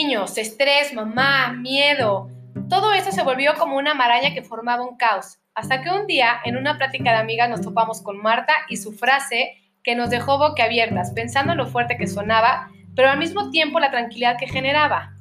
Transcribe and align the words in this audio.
Niños, 0.00 0.38
estrés, 0.38 0.94
mamá, 0.94 1.54
miedo. 1.54 2.30
Todo 2.68 2.92
eso 2.92 3.10
se 3.10 3.24
volvió 3.24 3.54
como 3.58 3.76
una 3.76 3.94
maraña 3.94 4.32
que 4.32 4.42
formaba 4.42 4.86
un 4.86 4.96
caos. 4.96 5.40
Hasta 5.56 5.82
que 5.82 5.90
un 5.90 6.06
día, 6.06 6.36
en 6.44 6.56
una 6.56 6.78
plática 6.78 7.10
de 7.10 7.16
amigas, 7.16 7.50
nos 7.50 7.62
topamos 7.62 8.00
con 8.00 8.16
Marta 8.22 8.52
y 8.68 8.76
su 8.76 8.92
frase 8.92 9.56
que 9.82 9.96
nos 9.96 10.08
dejó 10.10 10.38
boquiabiertas, 10.38 11.10
pensando 11.14 11.50
en 11.50 11.58
lo 11.58 11.66
fuerte 11.66 11.96
que 11.96 12.06
sonaba, 12.06 12.70
pero 12.94 13.10
al 13.10 13.18
mismo 13.18 13.50
tiempo 13.50 13.80
la 13.80 13.90
tranquilidad 13.90 14.36
que 14.38 14.46
generaba. 14.46 15.16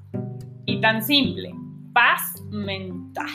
Y 0.66 0.80
tan 0.80 1.02
simple, 1.02 1.56
paz 1.92 2.40
mental. 2.52 3.32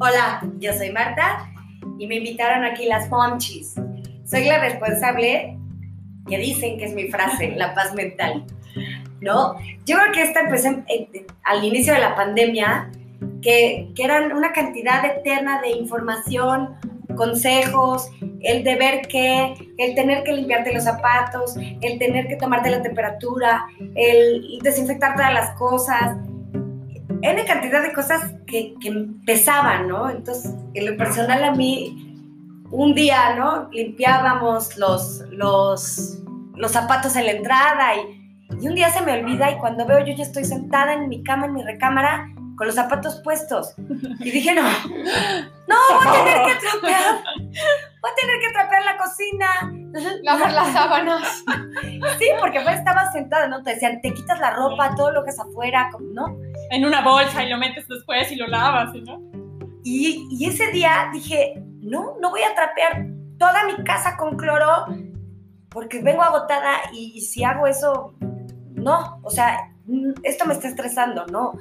Hola, 0.00 0.48
yo 0.60 0.72
soy 0.72 0.92
Marta 0.92 1.46
y 1.98 2.06
me 2.06 2.16
invitaron 2.16 2.64
aquí 2.64 2.86
las 2.86 3.10
Monchis. 3.10 3.74
Soy 4.24 4.46
la 4.46 4.60
responsable 4.60 5.58
que 6.26 6.38
dicen 6.38 6.78
que 6.78 6.86
es 6.86 6.94
mi 6.94 7.08
frase, 7.08 7.50
la 7.54 7.74
paz 7.74 7.92
mental. 7.92 8.46
¿No? 9.22 9.54
Yo 9.86 9.96
creo 9.98 10.12
que 10.12 10.22
esta 10.22 10.40
empecé 10.40 10.84
al 11.44 11.64
inicio 11.64 11.94
de 11.94 12.00
la 12.00 12.14
pandemia, 12.14 12.90
que, 13.40 13.90
que 13.94 14.04
eran 14.04 14.32
una 14.32 14.52
cantidad 14.52 15.04
eterna 15.04 15.60
de 15.60 15.70
información, 15.70 16.76
consejos, 17.14 18.10
el 18.40 18.64
deber 18.64 19.06
que, 19.06 19.54
el 19.78 19.94
tener 19.94 20.24
que 20.24 20.32
limpiarte 20.32 20.72
los 20.72 20.84
zapatos, 20.84 21.56
el 21.56 21.98
tener 21.98 22.26
que 22.26 22.36
tomarte 22.36 22.70
la 22.70 22.82
temperatura, 22.82 23.66
el 23.94 24.58
desinfectar 24.62 25.14
todas 25.14 25.32
las 25.32 25.50
cosas, 25.56 26.16
N 27.22 27.44
cantidad 27.44 27.82
de 27.82 27.92
cosas 27.92 28.32
que, 28.46 28.74
que 28.80 29.06
pesaban, 29.24 29.86
¿no? 29.86 30.10
Entonces, 30.10 30.52
en 30.74 30.86
lo 30.90 30.96
personal 30.96 31.44
a 31.44 31.52
mí, 31.52 32.18
un 32.70 32.94
día, 32.94 33.36
¿no? 33.36 33.68
Limpiábamos 33.70 34.76
los, 34.76 35.20
los, 35.30 36.18
los 36.56 36.72
zapatos 36.72 37.14
en 37.14 37.26
la 37.26 37.32
entrada 37.32 37.94
y, 37.96 38.21
y 38.60 38.68
un 38.68 38.74
día 38.74 38.90
se 38.90 39.02
me 39.02 39.12
olvida 39.12 39.50
y 39.50 39.58
cuando 39.58 39.86
veo 39.86 40.04
yo 40.04 40.14
ya 40.14 40.24
estoy 40.24 40.44
sentada 40.44 40.94
en 40.94 41.08
mi 41.08 41.22
cama, 41.22 41.46
en 41.46 41.54
mi 41.54 41.62
recámara, 41.62 42.26
con 42.56 42.66
los 42.66 42.76
zapatos 42.76 43.20
puestos. 43.24 43.74
Y 44.20 44.30
dije, 44.30 44.54
no, 44.54 44.62
no, 44.62 45.76
voy 45.94 46.06
a 46.06 46.24
tener 46.24 46.46
que 46.46 46.66
trapear, 46.66 47.24
voy 48.00 48.10
a 48.10 48.20
tener 48.20 48.40
que 48.40 48.52
trapear 48.52 48.84
la 48.84 48.96
cocina. 48.96 49.48
Lavar 50.22 50.52
las 50.52 50.72
sábanas. 50.72 51.44
Sí, 52.18 52.26
porque 52.40 52.60
pues 52.60 52.78
estaba 52.78 53.10
sentada, 53.12 53.48
¿no? 53.48 53.62
Te 53.62 53.74
decían, 53.74 54.00
te 54.00 54.12
quitas 54.12 54.38
la 54.38 54.50
ropa, 54.54 54.94
todo 54.94 55.10
lo 55.10 55.24
que 55.24 55.30
es 55.30 55.40
afuera, 55.40 55.90
¿no? 56.12 56.36
En 56.70 56.84
una 56.84 57.00
bolsa 57.00 57.42
y 57.42 57.48
lo 57.48 57.58
metes 57.58 57.86
después 57.88 58.30
y 58.30 58.36
lo 58.36 58.46
lavas, 58.46 58.92
¿no? 58.94 59.20
Y, 59.82 60.28
y 60.30 60.46
ese 60.46 60.70
día 60.70 61.08
dije, 61.12 61.54
no, 61.80 62.16
no 62.20 62.30
voy 62.30 62.42
a 62.42 62.54
trapear 62.54 63.06
toda 63.38 63.64
mi 63.66 63.82
casa 63.84 64.16
con 64.16 64.36
cloro 64.36 64.86
porque 65.70 66.02
vengo 66.02 66.22
agotada 66.22 66.80
y, 66.92 67.12
y 67.16 67.20
si 67.22 67.42
hago 67.42 67.66
eso, 67.66 68.14
no, 68.82 69.18
o 69.22 69.30
sea, 69.30 69.70
esto 70.22 70.44
me 70.46 70.54
está 70.54 70.68
estresando, 70.68 71.26
¿no? 71.26 71.52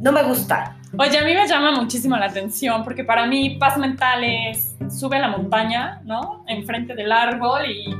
no 0.00 0.12
me 0.12 0.22
gusta. 0.24 0.76
Oye, 0.98 1.18
a 1.18 1.22
mí 1.24 1.34
me 1.34 1.46
llama 1.46 1.72
muchísimo 1.72 2.16
la 2.16 2.26
atención 2.26 2.82
porque 2.84 3.04
para 3.04 3.26
mí 3.26 3.56
paz 3.58 3.76
mental 3.78 4.24
es 4.24 4.74
sube 4.90 5.16
a 5.16 5.20
la 5.20 5.28
montaña, 5.28 6.00
¿no? 6.04 6.44
Enfrente 6.48 6.94
del 6.94 7.12
árbol 7.12 7.60
y 7.66 7.94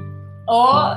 o 0.47 0.95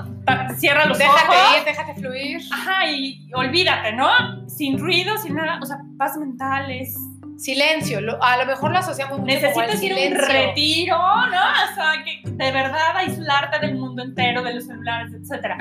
cierra 0.57 0.85
los 0.85 0.97
déjate 0.97 1.27
ojos. 1.27 1.57
ir, 1.59 1.65
déjate 1.65 1.93
fluir. 1.95 2.41
Ajá, 2.51 2.89
y 2.89 3.29
olvídate, 3.33 3.91
¿no? 3.93 4.07
Sin 4.47 4.79
ruido, 4.79 5.17
sin 5.17 5.35
nada. 5.35 5.59
O 5.61 5.65
sea, 5.65 5.77
paz 5.97 6.15
mental 6.17 6.71
es. 6.71 6.95
Silencio, 7.37 7.99
lo- 8.01 8.21
a 8.23 8.37
lo 8.37 8.45
mejor 8.45 8.71
lo 8.71 8.77
asociamos 8.77 9.17
mucho 9.19 9.33
Necesitas 9.33 9.81
ir 9.81 9.91
a 9.91 9.95
un 9.95 9.99
silencio. 10.01 10.27
retiro, 10.27 10.97
¿no? 10.97 11.71
O 11.71 11.75
sea, 11.75 12.03
que 12.05 12.21
de 12.29 12.51
verdad 12.51 12.95
aislarte 12.97 13.59
del 13.65 13.77
mundo 13.77 14.03
entero, 14.03 14.43
de 14.43 14.53
los 14.53 14.65
celulares, 14.67 15.11
etc. 15.13 15.55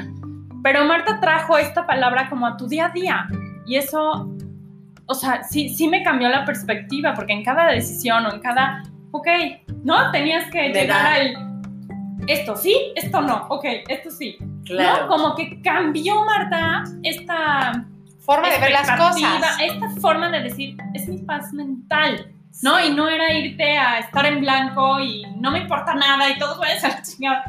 Pero 0.63 0.85
Marta 0.85 1.21
trajo 1.21 1.59
esta 1.59 1.87
palabra 1.87 2.29
como 2.29 2.47
a 2.47 2.57
tu 2.57 2.67
día 2.67 2.87
a 2.87 2.91
día. 2.91 3.27
Y 3.67 3.77
eso, 3.77 4.31
o 5.07 5.15
sea, 5.15 5.43
sí, 5.45 5.69
sí 5.69 5.89
me 5.89 6.03
cambió 6.03 6.29
la 6.29 6.45
perspectiva, 6.45 7.15
porque 7.15 7.33
en 7.33 7.45
cada 7.45 7.67
decisión 7.67 8.27
o 8.27 8.33
en 8.33 8.41
cada, 8.41 8.83
ok, 9.11 9.29
¿no? 9.85 10.11
Tenías 10.11 10.51
que 10.51 10.69
llegar 10.69 11.07
al, 11.07 11.51
esto 12.27 12.57
sí, 12.57 12.93
esto 12.97 13.21
no, 13.21 13.47
ok, 13.49 13.65
esto 13.89 14.11
sí. 14.11 14.37
Claro. 14.65 15.03
¿no? 15.03 15.09
Como 15.09 15.35
que 15.35 15.61
cambió 15.63 16.25
Marta 16.25 16.85
esta 17.03 17.85
Forma 18.21 18.49
de 18.49 18.59
ver 18.59 18.71
las 18.71 18.91
cosas. 18.91 19.57
esta 19.61 19.91
forma 20.01 20.31
de 20.31 20.43
decir, 20.43 20.77
es 20.95 21.09
mi 21.09 21.19
paz 21.19 21.53
mental, 21.53 22.33
¿no? 22.63 22.79
Y 22.79 22.93
no 22.93 23.09
era 23.09 23.33
irte 23.33 23.77
a 23.77 23.99
estar 23.99 24.25
en 24.27 24.41
blanco 24.41 25.01
y 25.01 25.25
no 25.37 25.51
me 25.51 25.61
importa 25.61 25.95
nada 25.95 26.29
y 26.29 26.39
todo 26.39 26.63
a 26.63 26.89
la 26.89 27.03
chingada. 27.03 27.45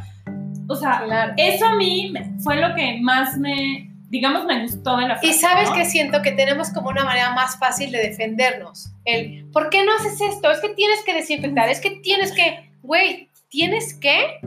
O 0.72 0.76
sea, 0.76 1.02
Claro. 1.04 1.34
eso 1.36 1.66
a 1.66 1.76
mí 1.76 2.12
fue 2.42 2.56
lo 2.56 2.74
que 2.74 2.98
más 3.00 3.36
me, 3.38 3.90
digamos, 4.08 4.44
me 4.44 4.62
gustó 4.62 4.96
de 4.96 5.08
la 5.08 5.16
frase. 5.16 5.26
Y 5.26 5.32
sabes 5.32 5.70
¿no? 5.70 5.76
que 5.76 5.84
siento 5.84 6.22
que 6.22 6.32
tenemos 6.32 6.70
como 6.70 6.88
una 6.88 7.04
manera 7.04 7.34
más 7.34 7.58
fácil 7.58 7.90
de 7.92 7.98
defendernos. 7.98 8.92
El, 9.04 9.46
¿por 9.52 9.70
qué 9.70 9.84
no 9.84 9.92
haces 9.94 10.20
esto? 10.20 10.50
Es 10.50 10.60
que 10.60 10.70
tienes 10.70 11.02
que 11.04 11.14
desinfectar, 11.14 11.68
es 11.68 11.80
que 11.80 11.90
tienes 12.02 12.32
que, 12.32 12.70
güey, 12.82 13.28
¿tienes 13.48 13.94
que? 13.94 14.40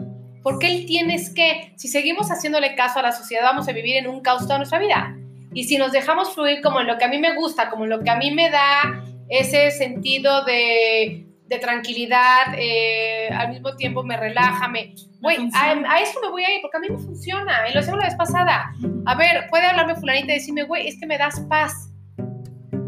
¿Por 0.44 0.60
qué 0.60 0.68
el 0.68 0.86
tienes 0.86 1.34
que? 1.34 1.74
Si 1.76 1.88
seguimos 1.88 2.30
haciéndole 2.30 2.76
caso 2.76 3.00
a 3.00 3.02
la 3.02 3.12
sociedad, 3.12 3.44
vamos 3.44 3.68
a 3.68 3.72
vivir 3.72 3.98
en 3.98 4.08
un 4.08 4.22
caos 4.22 4.44
toda 4.44 4.58
nuestra 4.58 4.80
vida. 4.80 5.16
Y 5.54 5.64
si 5.64 5.78
nos 5.78 5.92
dejamos 5.92 6.34
fluir 6.36 6.62
como 6.62 6.82
en 6.82 6.88
lo 6.88 6.98
que 6.98 7.06
a 7.06 7.08
mí 7.08 7.18
me 7.18 7.34
gusta, 7.36 7.70
como 7.70 7.86
en 7.86 7.90
lo 7.90 8.04
que 8.04 8.10
a 8.10 8.18
mí 8.18 8.30
me 8.32 8.50
da 8.52 9.04
ese 9.30 9.72
sentido 9.72 10.44
de, 10.44 11.25
de 11.48 11.60
tranquilidad, 11.60 12.56
eh, 12.58 13.30
al 13.30 13.50
mismo 13.50 13.76
tiempo 13.76 14.04
me 14.04 14.18
relaja, 14.18 14.68
me... 14.68 14.96
Güey, 15.22 15.38
a, 15.54 15.72
a 15.72 16.00
eso 16.00 16.20
me 16.22 16.30
voy 16.30 16.44
a 16.44 16.54
ir 16.54 16.62
porque 16.62 16.78
a 16.78 16.80
mí 16.80 16.90
me 16.90 16.98
funciona. 16.98 17.70
Y 17.70 17.74
lo 17.74 17.80
hacemos 17.80 18.00
la 18.00 18.08
vez 18.08 18.16
pasada. 18.16 18.72
A 19.06 19.16
ver, 19.16 19.48
puede 19.50 19.66
hablarme 19.66 19.96
fulanita 19.96 20.32
y 20.32 20.36
decirme, 20.36 20.64
güey, 20.64 20.88
es 20.88 21.00
que 21.00 21.06
me 21.06 21.18
das 21.18 21.40
paz. 21.50 21.92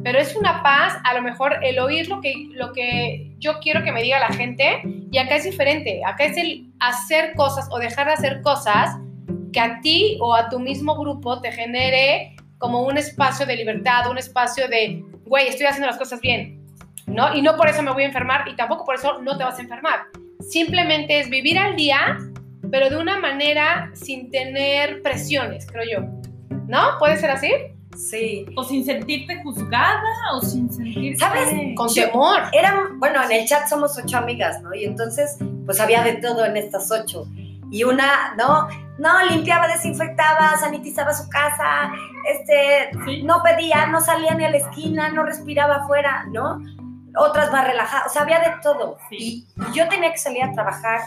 Pero 0.04 0.20
es 0.20 0.36
una 0.36 0.64
paz, 0.64 0.98
a 1.04 1.14
lo 1.14 1.22
mejor 1.22 1.60
el 1.64 1.80
oír 1.80 2.08
lo 2.08 2.22
que, 2.22 2.34
lo 2.52 2.72
que 2.72 3.36
yo 3.40 3.60
quiero 3.60 3.84
que 3.84 3.92
me 3.92 4.02
diga 4.02 4.20
la 4.20 4.30
gente, 4.30 4.82
y 5.12 5.18
acá 5.18 5.36
es 5.36 5.44
diferente. 5.44 6.02
Acá 6.06 6.26
es 6.26 6.38
el 6.38 6.72
hacer 6.80 7.34
cosas 7.36 7.68
o 7.72 7.80
dejar 7.80 8.08
de 8.08 8.14
hacer 8.14 8.42
cosas 8.42 8.96
que 9.52 9.60
a 9.60 9.80
ti 9.82 10.18
o 10.22 10.34
a 10.34 10.50
tu 10.50 10.60
mismo 10.60 10.96
grupo 10.98 11.42
te 11.42 11.52
genere 11.52 12.36
como 12.58 12.84
un 12.84 12.98
espacio 12.98 13.46
de 13.46 13.56
libertad, 13.56 14.10
un 14.10 14.18
espacio 14.18 14.68
de, 14.68 15.04
güey, 15.26 15.48
estoy 15.48 15.66
haciendo 15.66 15.88
las 15.88 15.98
cosas 15.98 16.22
bien, 16.22 16.57
¿no? 17.08 17.34
Y 17.36 17.42
no 17.42 17.56
por 17.58 17.68
eso 17.68 17.82
me 17.82 17.92
voy 17.92 18.04
a 18.04 18.08
enfermar 18.08 18.48
y 18.48 18.56
tampoco 18.56 18.86
por 18.86 18.96
eso 18.96 19.20
no 19.22 19.38
te 19.38 19.44
vas 19.44 19.58
a 19.58 19.62
enfermar. 19.62 20.02
Simplemente 20.42 21.20
es 21.20 21.30
vivir 21.30 21.58
al 21.58 21.76
día, 21.76 22.18
pero 22.72 22.90
de 22.90 22.98
una 22.98 23.20
manera 23.20 23.90
sin 23.94 24.30
tener 24.30 25.02
presiones, 25.02 25.66
creo 25.66 25.84
yo. 26.02 26.58
¿No? 26.68 26.98
¿Puede 27.00 27.18
ser 27.18 27.32
así? 27.32 27.50
Sí. 27.96 28.46
O 28.56 28.64
sin 28.64 28.86
sentirte 28.86 29.42
juzgada, 29.42 30.04
o 30.34 30.42
sin 30.42 30.72
sentirte... 30.72 31.18
¿Sabes? 31.18 31.50
Con 31.76 31.88
Yo- 31.90 32.10
temor. 32.12 32.42
Eran, 32.52 33.00
bueno, 33.00 33.24
en 33.24 33.32
el 33.32 33.48
chat 33.48 33.68
somos 33.68 33.98
ocho 33.98 34.18
amigas, 34.18 34.62
¿no? 34.62 34.74
Y 34.76 34.84
entonces, 34.86 35.38
pues 35.66 35.80
había 35.80 36.04
de 36.04 36.14
todo 36.14 36.46
en 36.46 36.58
estas 36.58 36.92
ocho. 36.92 37.26
Y 37.72 37.84
una, 37.84 38.36
¿no? 38.38 38.68
No, 39.00 39.26
limpiaba, 39.30 39.68
desinfectaba, 39.68 40.58
sanitizaba 40.58 41.14
su 41.14 41.28
casa, 41.30 41.92
este, 42.32 42.90
Sí. 43.06 43.24
no 43.24 43.42
pedía, 43.44 43.88
no 43.88 44.00
salía 44.02 44.34
ni 44.36 44.46
a 44.46 44.50
la 44.52 44.58
esquina, 44.58 45.10
no 45.10 45.24
respiraba 45.24 45.78
afuera, 45.78 46.26
¿no? 46.32 46.60
Otras 47.18 47.52
más 47.52 47.66
relajadas, 47.66 48.08
o 48.08 48.10
sea, 48.10 48.22
había 48.24 48.40
de 48.40 48.56
todo. 48.62 48.98
Sí. 49.10 49.48
Y, 49.56 49.74
yo 49.74 49.88
tenía 49.90 50.12
que 50.12 50.18
salir 50.18 50.44
a 50.44 50.52
trabajar 50.52 51.02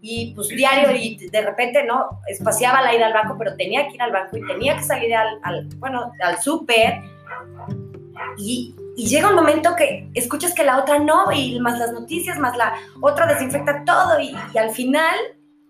y 0.00 0.34
pues 0.34 0.48
diario 0.48 0.94
y 0.94 1.16
de 1.28 1.42
repente, 1.42 1.84
¿no? 1.84 2.20
Espaciaba 2.26 2.82
la 2.82 2.94
ida 2.94 3.06
al 3.06 3.12
banco, 3.12 3.36
pero 3.38 3.56
tenía 3.56 3.88
que 3.88 3.94
ir 3.94 4.02
al 4.02 4.12
banco 4.12 4.36
y 4.36 4.46
tenía 4.46 4.76
que 4.76 4.82
salir 4.82 5.14
al, 5.14 5.38
al 5.42 5.66
bueno, 5.76 6.12
al 6.22 6.40
súper. 6.40 7.00
Y, 8.36 8.74
y 8.96 9.06
llega 9.06 9.30
un 9.30 9.34
momento 9.34 9.74
que 9.76 10.08
escuchas 10.14 10.54
que 10.54 10.64
la 10.64 10.78
otra 10.78 10.98
no, 10.98 11.32
y 11.32 11.58
más 11.60 11.78
las 11.78 11.92
noticias, 11.92 12.38
más 12.38 12.56
la 12.56 12.74
otra 13.00 13.26
desinfecta 13.26 13.84
todo, 13.84 14.20
y, 14.20 14.36
y 14.52 14.58
al 14.58 14.70
final 14.70 15.14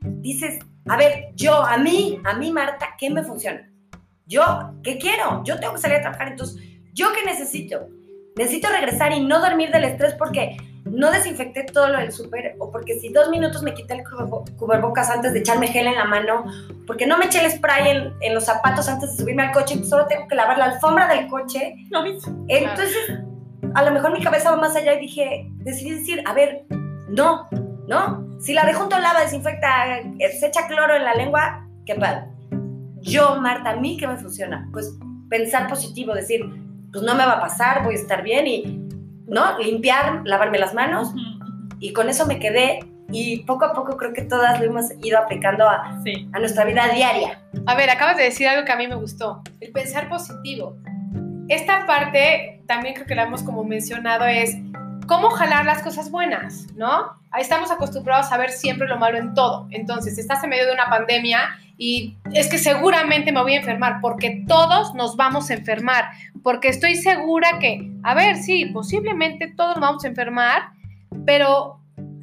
dices, 0.03 0.59
a 0.89 0.97
ver, 0.97 1.29
yo, 1.35 1.55
a 1.63 1.79
mí, 1.79 2.21
a 2.25 2.35
mí, 2.35 2.53
Marta, 2.53 2.95
¿qué 2.99 3.11
me 3.11 3.23
funciona? 3.23 3.71
Yo, 4.27 4.75
¿qué 4.83 4.99
quiero? 4.99 5.43
Yo 5.45 5.59
tengo 5.59 5.75
que 5.75 5.81
salir 5.81 5.99
a 5.99 6.03
trabajar, 6.03 6.29
entonces, 6.29 6.63
¿yo 6.93 7.13
qué 7.13 7.25
necesito? 7.25 7.89
Necesito 8.37 8.69
regresar 8.69 9.13
y 9.13 9.25
no 9.25 9.41
dormir 9.41 9.71
del 9.71 9.85
estrés 9.85 10.15
porque 10.15 10.57
no 10.85 11.11
desinfecté 11.11 11.65
todo 11.65 11.89
lo 11.89 11.99
del 11.99 12.13
súper, 12.13 12.57
o 12.59 12.71
porque 12.71 12.99
si 12.99 13.09
dos 13.09 13.31
minutos 13.31 13.63
me 13.63 13.75
quité 13.75 13.95
el 13.95 14.05
cubrebocas 14.57 15.09
antes 15.09 15.33
de 15.33 15.39
echarme 15.39 15.69
gel 15.69 15.87
en 15.87 15.95
la 15.95 16.05
mano, 16.05 16.45
porque 16.87 17.07
no 17.07 17.17
me 17.17 17.27
eché 17.27 17.45
el 17.45 17.51
spray 17.51 17.89
en, 17.89 18.13
en 18.21 18.35
los 18.35 18.45
zapatos 18.45 18.89
antes 18.89 19.13
de 19.13 19.23
subirme 19.23 19.45
al 19.45 19.53
coche, 19.53 19.77
y 19.77 19.85
solo 19.85 20.07
tengo 20.07 20.29
que 20.29 20.35
lavar 20.35 20.59
la 20.59 20.67
alfombra 20.67 21.09
del 21.09 21.29
coche, 21.29 21.77
¿No 21.91 22.05
entonces, 22.49 23.19
a 23.75 23.83
lo 23.83 23.91
mejor 23.93 24.13
mi 24.13 24.23
cabeza 24.23 24.51
va 24.51 24.57
más 24.57 24.77
allá 24.77 24.95
y 24.95 25.01
dije, 25.01 25.49
decidí 25.59 25.91
decir, 25.91 26.23
a 26.27 26.35
ver, 26.35 26.65
no, 27.09 27.49
¿no? 27.89 28.39
Si 28.41 28.53
la 28.53 28.67
de 28.67 28.75
junto 28.75 28.99
lava, 28.99 29.21
desinfecta, 29.21 29.99
eh, 29.99 30.31
se 30.39 30.49
echa 30.49 30.67
cloro 30.67 30.95
en 30.95 31.05
la 31.05 31.15
lengua, 31.15 31.67
qué 31.87 31.95
padre. 31.95 32.25
Yo, 33.01 33.41
Marta, 33.41 33.71
a 33.71 33.77
mí, 33.77 33.97
¿qué 33.97 34.07
me 34.07 34.17
funciona? 34.17 34.69
Pues 34.73 34.93
pensar 35.31 35.69
positivo, 35.69 36.15
decir, 36.15 36.45
pues 36.95 37.05
no 37.05 37.15
me 37.17 37.27
va 37.27 37.33
a 37.33 37.41
pasar, 37.41 37.83
voy 37.83 37.95
a 37.95 37.99
estar 37.99 38.23
bien 38.23 38.47
y, 38.47 38.63
¿no? 39.27 39.59
Limpiar, 39.59 40.23
lavarme 40.25 40.61
las 40.61 40.75
manos 40.75 41.13
y 41.81 41.93
con 41.93 42.09
eso 42.09 42.25
me 42.25 42.39
quedé 42.39 42.79
y 43.11 43.39
poco 43.45 43.65
a 43.65 43.73
poco 43.73 43.97
creo 43.97 44.13
que 44.13 44.23
todas 44.23 44.61
lo 44.61 44.67
hemos 44.67 44.87
ido 45.03 45.19
aplicando 45.19 45.69
a, 45.69 46.01
Sí. 46.05 46.29
a 46.33 46.39
nuestra 46.39 46.65
vida 46.65 46.87
diaria. 46.95 47.41
A 47.67 47.75
ver, 47.75 47.91
acabas 47.91 48.17
de 48.17 48.23
decir 48.23 48.47
algo 48.47 48.65
que 48.65 48.71
a 48.71 48.77
mí 48.77 48.87
me 48.87 48.95
gustó, 48.95 49.43
el 49.61 49.73
pensar 49.73 50.09
positivo. 50.09 50.77
Esta 51.49 51.85
parte, 51.85 52.63
también 52.69 52.95
creo 52.95 53.07
que 53.07 53.17
la 53.17 53.25
hemos 53.25 53.43
como 53.43 53.65
mencionado, 53.65 54.25
es 54.25 54.57
cómo 55.07 55.31
jalar 55.31 55.65
las 55.65 55.83
cosas 55.83 56.11
buenas, 56.11 56.67
¿no? 56.75 57.19
Estamos 57.39 57.71
acostumbrados 57.71 58.31
a 58.33 58.37
ver 58.37 58.51
siempre 58.51 58.89
lo 58.89 58.99
malo 58.99 59.19
en 59.19 59.35
todo. 59.35 59.67
Entonces, 59.71 60.19
estás 60.19 60.43
en 60.45 60.51
medio 60.51 60.67
de 60.67 60.73
una 60.73 60.89
pandemia 60.89 61.59
y 61.77 62.17
es 62.33 62.49
que 62.49 62.59
seguramente 62.59 63.33
me 63.33 63.43
voy 63.43 63.55
a 63.55 63.59
enfermar, 63.59 64.01
porque 64.01 64.45
todos 64.47 64.95
nos 64.95 65.17
vamos 65.17 65.51
a 65.51 65.55
enfermar, 65.55 66.11
porque 66.43 66.69
estoy 66.69 66.95
segura 66.95 67.59
que, 67.59 67.91
a 68.03 68.15
ver, 68.15 68.37
sí, 68.37 68.67
posiblemente 68.67 69.49
todos 69.49 69.81
vamos 69.81 70.05
a 70.05 70.09
enfermar, 70.09 70.71
pero 71.27 71.81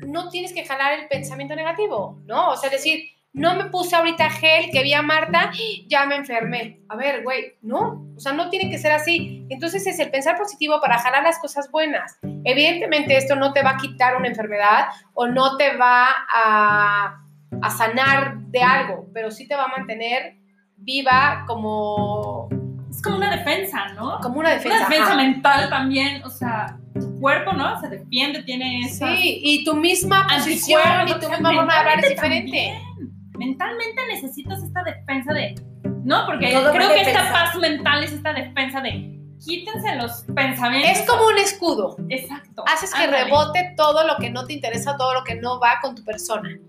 no 0.08 0.30
tienes 0.30 0.54
que 0.54 0.66
jalar 0.66 0.94
el 0.94 1.08
pensamiento 1.08 1.56
negativo, 1.56 2.20
¿no? 2.26 2.50
O 2.50 2.58
sea, 2.58 2.70
decir, 2.70 3.10
no 3.34 3.56
me 3.56 3.66
puse 3.66 3.96
ahorita 3.96 4.30
gel 4.30 4.70
que 4.72 4.84
vi 4.84 4.94
a 4.94 5.02
Marta, 5.02 5.52
ya 5.88 6.06
me 6.06 6.18
enfermé. 6.18 6.82
A 6.90 6.96
ver, 6.96 7.24
güey, 7.24 7.54
no, 7.62 8.06
o 8.16 8.20
sea, 8.20 8.34
no 8.34 8.50
tiene 8.50 8.70
que 8.70 8.78
ser 8.78 8.92
así. 8.92 9.46
Entonces 9.50 9.88
es 9.88 10.00
el 10.00 10.12
pensar 10.12 10.38
positivo 10.38 10.82
para 10.82 11.00
jalar 11.00 11.24
las 11.24 11.40
cosas 11.40 11.72
buenas. 11.72 12.18
Evidentemente 12.44 13.16
esto 13.16 13.36
no 13.36 13.54
te 13.54 13.64
va 13.64 13.72
a 13.72 13.78
quitar 13.78 14.18
una 14.18 14.28
enfermedad 14.28 14.88
o 15.14 15.28
no 15.28 15.56
te 15.58 15.78
va 15.78 16.08
a, 16.34 17.22
a 17.62 17.70
sanar 17.70 18.38
de 18.38 18.62
algo, 18.62 19.08
pero 19.14 19.32
sí 19.32 19.48
te 19.48 19.56
va 19.56 19.66
a 19.66 19.78
mantener 19.78 20.36
viva 20.76 21.46
como, 21.48 22.50
Es 22.90 23.02
como 23.02 23.16
una 23.16 23.36
defensa, 23.36 23.94
¿no? 23.96 24.20
como 24.22 24.40
una 24.40 24.50
defensa. 24.50 24.78
Una 24.78 24.90
defensa 24.90 25.14
ajá. 25.14 25.16
mental 25.16 25.70
también, 25.70 26.24
o 26.24 26.30
sea, 26.30 26.78
tu 27.00 27.20
cuerpo, 27.20 27.54
¿no? 27.54 27.80
Se 27.80 27.88
defiende, 27.88 28.44
tiene 28.44 28.82
esa... 28.82 29.08
Sí, 29.08 29.40
y 29.44 29.64
tu 29.64 29.76
misma 29.76 30.28
posición 30.28 31.08
y 31.08 31.14
tu 31.14 31.30
misma 31.30 31.54
forma 31.54 31.74
de 31.74 31.80
hablar 31.80 32.00
es 32.00 32.10
diferente. 32.10 32.82
Mentalmente 33.42 34.02
necesitas 34.08 34.62
esta 34.62 34.84
defensa 34.84 35.34
de... 35.34 35.56
No, 36.04 36.28
porque 36.28 36.52
Todo 36.52 36.72
creo 36.72 36.90
que 36.90 37.02
esta 37.02 37.32
paz 37.32 37.56
mental 37.58 38.04
es 38.04 38.12
esta 38.14 38.34
defensa 38.34 38.82
de... 38.82 39.20
Quítense 39.44 39.96
los 39.96 40.24
pensamientos. 40.36 41.00
Es 41.00 41.10
como 41.10 41.26
un 41.26 41.40
escudo. 41.40 41.96
Exacto. 42.10 42.64
haces 42.68 42.94
que 42.94 43.08
rebote 43.08 43.74
todo 43.76 44.06
lo 44.06 44.18
que 44.18 44.30
no 44.30 44.46
te 44.46 44.54
interesa, 44.54 44.96
todo 44.96 45.16
lo 45.16 45.24
que 45.24 45.34
no 45.34 45.60
va 45.60 45.80
con 45.82 45.96
tu 45.96 46.04
persona. 46.04 46.60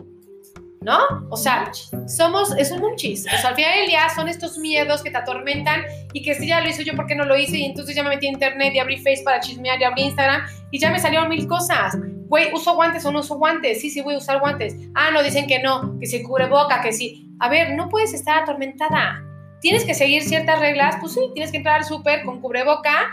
¿No? 0.82 0.98
O 1.30 1.36
sea, 1.36 1.70
somos, 2.06 2.56
es 2.56 2.70
un 2.70 2.80
munchis. 2.80 3.26
O 3.26 3.38
sea, 3.38 3.50
al 3.50 4.10
son 4.14 4.28
estos 4.28 4.58
miedos 4.58 5.02
que 5.02 5.10
te 5.10 5.16
atormentan 5.16 5.82
y 6.12 6.22
que 6.22 6.34
si 6.34 6.48
ya 6.48 6.60
lo 6.60 6.68
hice 6.68 6.84
yo, 6.84 6.94
¿por 6.94 7.06
qué 7.06 7.14
no 7.14 7.24
lo 7.24 7.36
hice? 7.36 7.58
Y 7.58 7.64
entonces 7.64 7.94
ya 7.94 8.02
me 8.02 8.10
metí 8.10 8.26
a 8.26 8.30
internet 8.30 8.72
y 8.74 8.78
abrí 8.78 8.96
Face 8.96 9.22
para 9.24 9.40
chismear 9.40 9.80
y 9.80 9.84
abrí 9.84 10.02
Instagram 10.02 10.42
y 10.70 10.78
ya 10.78 10.90
me 10.90 10.98
salieron 10.98 11.28
mil 11.28 11.46
cosas. 11.46 11.96
Güey, 12.26 12.52
¿uso 12.52 12.74
guantes 12.74 13.04
o 13.04 13.12
no 13.12 13.20
uso 13.20 13.36
guantes? 13.36 13.80
Sí, 13.80 13.90
sí, 13.90 14.00
voy 14.00 14.14
a 14.14 14.18
usar 14.18 14.40
guantes. 14.40 14.74
Ah, 14.94 15.10
no, 15.12 15.22
dicen 15.22 15.46
que 15.46 15.60
no, 15.60 15.98
que 16.00 16.06
se 16.06 16.22
cubre 16.22 16.46
boca, 16.46 16.80
que 16.80 16.92
sí. 16.92 17.28
A 17.40 17.48
ver, 17.48 17.74
no 17.74 17.88
puedes 17.88 18.14
estar 18.14 18.42
atormentada. 18.42 19.22
Tienes 19.60 19.84
que 19.84 19.94
seguir 19.94 20.22
ciertas 20.22 20.58
reglas, 20.58 20.96
pues 21.00 21.12
sí, 21.12 21.20
tienes 21.34 21.52
que 21.52 21.58
entrar 21.58 21.76
al 21.76 21.84
súper 21.84 22.24
con 22.24 22.40
cubreboca 22.40 23.12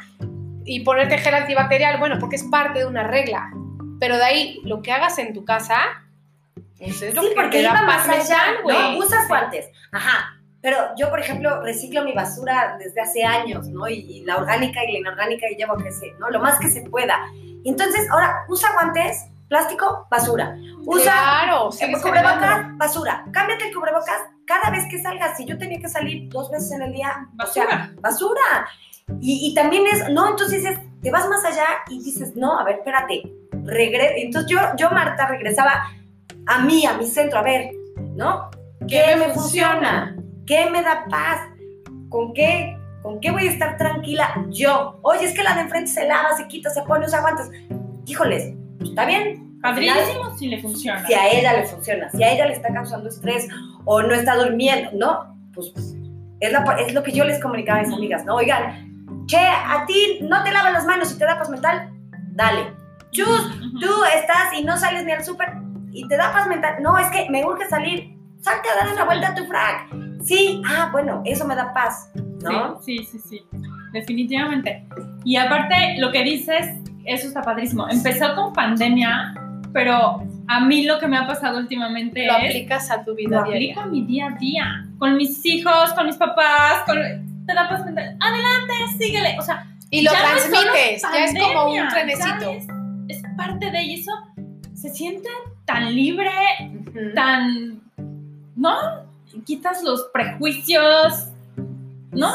y 0.66 0.80
ponerte 0.82 1.18
gel 1.18 1.36
antibacterial, 1.36 2.00
bueno, 2.00 2.18
porque 2.20 2.38
es 2.38 2.44
parte 2.44 2.80
de 2.80 2.86
una 2.86 3.04
regla. 3.04 3.52
Pero 4.00 4.18
de 4.18 4.24
ahí, 4.24 4.60
lo 4.64 4.82
que 4.82 4.92
hagas 4.92 5.20
en 5.20 5.34
tu 5.34 5.44
casa, 5.44 5.78
pues 6.78 7.02
es 7.02 7.16
lo 7.16 7.22
Sí, 7.22 7.30
que 7.30 7.36
porque 7.36 7.62
iba 7.62 7.82
más 7.84 8.08
allá. 8.08 8.38
¿no? 8.66 8.98
Usas 8.98 9.28
guantes, 9.28 9.70
ajá. 9.92 10.36
Pero 10.62 10.78
yo, 10.98 11.10
por 11.10 11.20
ejemplo, 11.20 11.62
reciclo 11.62 12.04
mi 12.04 12.12
basura 12.14 12.76
desde 12.80 13.00
hace 13.00 13.24
años, 13.24 13.68
¿no? 13.70 13.88
Y, 13.88 14.00
y 14.00 14.26
la 14.26 14.38
orgánica 14.38 14.84
y 14.84 14.92
la 14.92 15.00
inorgánica 15.00 15.50
y 15.50 15.56
llevo 15.56 15.78
que 15.78 15.92
sé, 15.92 16.14
¿no? 16.20 16.30
Lo 16.30 16.40
más 16.42 16.60
que 16.60 16.68
se 16.68 16.82
pueda. 16.82 17.18
Entonces, 17.64 18.06
ahora, 18.12 18.44
usa 18.50 18.74
guantes, 18.74 19.26
plástico, 19.48 20.08
basura. 20.12 20.58
Usa 20.86 21.14
Claro, 21.14 21.70
eh, 21.70 21.72
sigues 21.72 22.02
cubrebocas, 22.02 22.78
basura. 22.78 23.26
Cámbiate 23.32 23.70
el 23.70 23.74
cubrebocas 23.74 24.22
cada 24.46 24.70
vez 24.70 24.86
que 24.90 25.02
salgas. 25.02 25.38
Si 25.38 25.46
yo 25.46 25.58
tenía 25.58 25.80
que 25.80 25.88
salir 25.88 26.30
dos 26.30 26.52
veces 26.52 26.74
en 26.74 26.82
el 26.82 26.92
día, 26.92 27.28
o 27.42 27.46
sea, 27.48 27.66
Basura. 27.66 27.92
basura. 28.02 28.68
Y, 29.22 29.50
y 29.50 29.54
también 29.56 29.86
es, 29.88 30.10
no, 30.10 30.30
entonces 30.30 30.64
es, 30.66 30.78
te 31.02 31.10
vas 31.10 31.28
más 31.30 31.44
allá 31.46 31.66
y 31.90 32.04
dices, 32.04 32.36
no, 32.36 32.60
a 32.60 32.64
ver, 32.64 32.76
espérate, 32.80 33.24
regre 33.64 34.22
Entonces 34.22 34.52
yo, 34.52 34.60
yo, 34.78 34.92
Marta, 34.92 35.26
regresaba 35.28 35.84
a 36.50 36.60
mí, 36.60 36.86
a 36.86 36.94
mi 36.98 37.06
centro, 37.06 37.40
a 37.40 37.44
ver, 37.44 37.72
¿no? 38.16 38.50
¿Qué, 38.88 39.02
¿Qué 39.08 39.16
me 39.16 39.30
funciona? 39.34 40.16
¿Qué 40.46 40.70
me 40.70 40.82
da 40.82 41.06
paz? 41.10 41.42
¿Con 42.10 42.34
qué? 42.34 42.76
¿Con 43.04 43.20
qué 43.22 43.32
voy 43.32 43.48
a 43.48 43.52
estar 43.52 43.78
tranquila 43.78 44.46
yo? 44.50 45.00
Oye, 45.04 45.26
es 45.26 45.34
que 45.34 45.44
la 45.44 45.54
de 45.56 45.62
enfrente 45.62 45.90
se 45.92 46.08
lava, 46.08 46.36
se 46.36 46.48
quita, 46.48 46.70
se 46.70 46.82
pone, 46.84 47.06
usa 47.06 47.22
guantes. 47.22 47.50
Híjoles, 48.06 48.54
está 48.84 49.06
bien. 49.06 49.46
Padrísimo 49.62 50.38
si 50.38 50.48
le 50.48 50.62
funciona. 50.62 51.06
si 51.06 51.14
a 51.14 51.28
ella 51.30 51.54
le 51.54 51.68
funciona, 51.68 52.10
si 52.10 52.24
a 52.24 52.32
ella 52.32 52.46
le 52.48 52.54
está 52.54 52.74
causando 52.74 53.10
estrés 53.10 53.48
o 53.86 54.02
no 54.02 54.14
está 54.14 54.36
durmiendo, 54.36 54.90
¿no? 54.94 55.38
Pues 55.54 55.74
es, 56.40 56.52
la- 56.52 56.64
es 56.80 56.94
lo 56.94 57.04
que 57.04 57.12
yo 57.12 57.26
les 57.26 57.42
comunicaba 57.42 57.80
a 57.80 57.84
mis 57.84 57.94
amigas, 57.94 58.24
¿no? 58.26 58.36
Oigan, 58.36 59.26
che, 59.28 59.38
a 59.38 59.84
ti 59.86 60.20
no 60.22 60.42
te 60.44 60.52
lavas 60.52 60.72
las 60.74 60.86
manos 60.86 61.12
y 61.14 61.18
te 61.20 61.26
da 61.26 61.38
paz 61.38 61.50
mental, 61.50 61.90
dale. 62.32 62.74
Chus, 63.12 63.52
tú 63.82 63.90
estás 64.16 64.54
y 64.58 64.64
no 64.64 64.78
sales 64.78 65.04
ni 65.06 65.12
al 65.12 65.24
súper 65.26 65.52
y 65.92 66.08
te 66.08 66.18
da 66.18 66.32
paz 66.32 66.48
mental. 66.48 66.76
No, 66.82 66.98
es 66.98 67.08
que 67.12 67.30
me 67.30 67.44
urge 67.46 67.68
salir. 67.68 68.18
Salte 68.42 68.70
a 68.70 68.86
dar 68.86 68.94
una 68.94 69.06
vuelta 69.06 69.30
a 69.30 69.36
tu 69.36 69.46
frac. 69.46 69.90
Sí, 70.24 70.62
ah, 70.66 70.90
bueno, 70.92 71.22
eso 71.26 71.46
me 71.46 71.56
da 71.56 71.74
paz, 71.74 72.10
¿no? 72.42 72.82
Sí, 72.82 73.00
sí, 73.00 73.20
sí, 73.20 73.20
sí, 73.30 73.60
definitivamente. 73.94 74.88
Y 75.26 75.36
aparte, 75.36 75.96
lo 75.98 76.12
que 76.12 76.24
dices, 76.24 76.68
eso 77.06 77.28
está 77.28 77.42
padrísimo. 77.42 77.88
Empezó 77.90 78.36
con 78.36 78.54
pandemia, 78.54 79.34
pero 79.74 80.24
a 80.48 80.60
mí 80.62 80.86
lo 80.86 81.00
que 81.00 81.08
me 81.08 81.18
ha 81.18 81.28
pasado 81.28 81.58
últimamente 81.58 82.26
Lo 82.26 82.38
es 82.38 82.44
aplicas 82.46 82.90
a 82.92 83.04
tu 83.04 83.14
vida 83.16 83.40
lo 83.42 83.44
diaria. 83.44 83.74
aplico 83.74 83.82
a 83.82 83.86
mi 83.88 84.06
día 84.06 84.28
a 84.28 84.32
día, 84.38 84.86
con 84.98 85.18
mis 85.18 85.46
hijos, 85.46 85.94
con 85.94 86.06
mis 86.06 86.16
papás, 86.18 86.84
con... 86.86 86.98
Te 87.46 87.54
da 87.54 87.68
paz 87.68 87.84
mental. 87.86 88.16
Adelante, 88.20 88.74
síguele. 89.00 89.36
O 89.40 89.42
sea, 89.42 89.66
Y 89.90 90.02
lo 90.04 90.12
ya 90.12 90.20
no 90.22 90.38
es 90.38 90.44
solo 90.44 90.62
transmites, 90.62 91.02
ya 91.02 91.26
es 91.26 91.34
como 91.34 91.72
un 91.72 91.78
pandemia, 91.78 91.90
trenecito. 91.90 92.52
Es, 93.08 93.18
es 93.18 93.24
parte 93.38 93.72
de 93.72 93.84
y 93.84 94.00
eso 94.00 94.12
se 94.76 94.90
siente 94.90 95.30
tan 95.70 95.94
libre, 95.94 96.32
tan, 97.14 97.80
¿no? 98.56 98.74
Quitas 99.46 99.84
los 99.84 100.10
prejuicios, 100.12 101.28
¿no? 102.12 102.32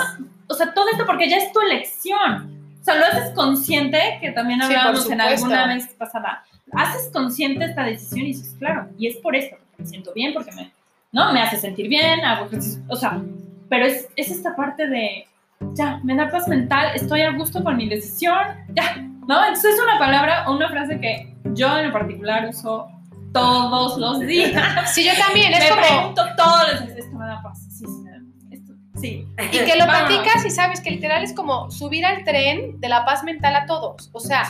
O 0.47 0.55
sea, 0.55 0.73
todo 0.73 0.87
esto 0.93 1.05
porque 1.05 1.29
ya 1.29 1.39
es 1.39 1.53
tu 1.53 1.61
elección. 1.61 2.55
O 2.81 2.85
sea, 2.85 2.95
lo 2.95 3.07
haces 3.07 3.31
consciente, 3.35 3.99
que 4.21 4.31
también 4.31 4.61
Sí, 4.61 4.67
hablábamos 4.67 4.99
en 5.11 5.19
supuesto. 5.19 5.47
alguna 5.47 5.75
vez 5.75 5.89
pasada. 5.99 6.45
Haces 6.73 7.11
consciente 7.13 7.65
esta 7.65 7.83
decisión 7.83 8.21
y 8.21 8.27
dices, 8.29 8.55
claro, 8.59 8.89
y 8.99 9.09
es 9.09 9.17
por 9.17 9.35
esto, 9.35 9.57
porque 9.59 9.83
me 9.83 9.89
siento 9.89 10.13
bien, 10.15 10.33
porque 10.33 10.53
me, 10.53 10.71
¿no? 11.11 11.33
Me 11.33 11.41
hace 11.43 11.57
sentir 11.57 11.89
bien, 11.89 12.25
hago 12.25 12.47
ejercicio, 12.47 12.83
o 12.89 12.97
sea, 12.97 13.21
pero 13.69 13.87
es, 13.87 14.09
es 14.17 14.31
esta 14.31 14.55
parte 14.55 14.87
de, 14.87 15.27
ya, 15.73 15.99
me 16.05 16.15
da 16.15 16.31
paz 16.31 16.47
mental, 16.47 16.93
estoy 16.95 17.23
a 17.23 17.33
gusto 17.33 17.65
con 17.65 17.77
mi 17.77 17.89
decisión, 17.89 18.37
ya, 18.75 18.97
¿no? 19.27 19.45
Entonces 19.45 19.75
es 19.75 19.81
una 19.83 19.99
palabra 19.99 20.49
o 20.49 20.57
una 20.57 20.69
frase 20.69 21.01
que 21.01 21.35
yo 21.55 21.79
en 21.79 21.87
lo 21.89 21.93
particular 21.93 22.49
uso 22.49 22.89
todos 23.35 23.99
los 23.99 24.21
días. 24.21 24.95
Sí, 24.95 25.05
yo 25.05 25.13
también, 25.23 25.53
es 25.53 25.61
me 25.61 25.69
como... 25.69 25.83
pregunto 25.83 26.23
todos 26.37 26.73
los 26.73 26.87
días, 26.87 26.99
¿esto 26.99 27.17
me 27.19 27.27
da 27.27 27.43
paz? 27.43 27.59
Sí, 27.69 27.85
sí, 27.85 27.93
me 28.03 28.11
da 28.11 28.19
paz. 28.19 28.53
Esto, 28.53 28.73
sí. 29.01 29.27
Y 29.53 29.59
que 29.59 29.77
lo 29.77 29.87
Vámonos. 29.87 30.09
platicas 30.15 30.47
y 30.47 30.51
sabes 30.51 30.81
que 30.81 30.91
literal 30.91 31.23
es 31.23 31.35
como 31.35 31.71
subir 31.71 32.07
al 32.07 32.25
tren 32.25 32.81
de 32.81 32.89
la 32.89 33.05
paz 33.05 33.23
mental 33.25 33.55
a 33.57 33.67
todos. 33.67 34.09
O 34.13 34.21
sea, 34.21 34.49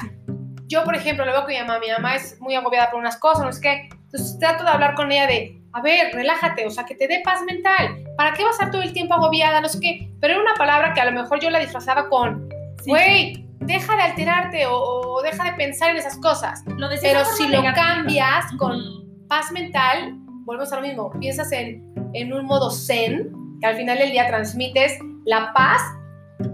yo, 0.66 0.84
por 0.84 0.94
ejemplo, 0.94 1.24
lo 1.24 1.32
veo 1.32 1.40
con 1.42 1.50
mi 1.50 1.58
mamá. 1.58 1.78
Mi 1.80 1.90
mamá 1.90 2.14
es 2.14 2.40
muy 2.40 2.54
agobiada 2.54 2.90
por 2.90 3.00
unas 3.00 3.16
cosas, 3.16 3.44
no 3.44 3.52
sé 3.52 3.60
qué. 3.60 3.88
Entonces 4.04 4.38
trato 4.38 4.62
de 4.62 4.70
hablar 4.70 4.94
con 4.94 5.10
ella 5.10 5.26
de, 5.26 5.60
a 5.72 5.80
ver, 5.80 6.14
relájate, 6.14 6.66
o 6.66 6.70
sea, 6.70 6.84
que 6.84 6.94
te 6.94 7.08
dé 7.08 7.20
paz 7.24 7.40
mental. 7.42 8.04
¿Para 8.16 8.32
qué 8.34 8.44
vas 8.44 8.52
a 8.52 8.64
estar 8.64 8.70
todo 8.70 8.82
el 8.82 8.92
tiempo 8.92 9.14
agobiada? 9.14 9.60
No 9.60 9.68
sé 9.68 9.80
qué. 9.80 10.10
Pero 10.20 10.34
era 10.34 10.42
una 10.42 10.54
palabra 10.54 10.92
que 10.94 11.00
a 11.00 11.04
lo 11.06 11.12
mejor 11.12 11.40
yo 11.40 11.50
la 11.50 11.58
disfrazaba 11.58 12.08
con, 12.08 12.48
Sí. 12.84 13.43
Deja 13.61 13.96
de 13.96 14.02
alterarte 14.02 14.66
o, 14.66 14.75
o 14.76 15.23
deja 15.23 15.44
de 15.44 15.52
pensar 15.52 15.90
en 15.90 15.96
esas 15.96 16.16
cosas. 16.18 16.62
Lo 16.66 16.88
Pero 17.00 17.25
si 17.25 17.44
lo 17.49 17.61
negativa. 17.62 17.73
cambias 17.75 18.44
con 18.58 18.78
paz 19.28 19.50
mental, 19.52 20.14
volvemos 20.44 20.73
a 20.73 20.76
lo 20.76 20.82
mismo, 20.82 21.11
piensas 21.18 21.50
en, 21.52 21.82
en 22.12 22.32
un 22.32 22.44
modo 22.46 22.70
zen, 22.70 23.32
que 23.61 23.66
al 23.66 23.76
final 23.76 23.99
del 23.99 24.11
día 24.11 24.26
transmites 24.26 24.99
la 25.25 25.52
paz 25.54 25.80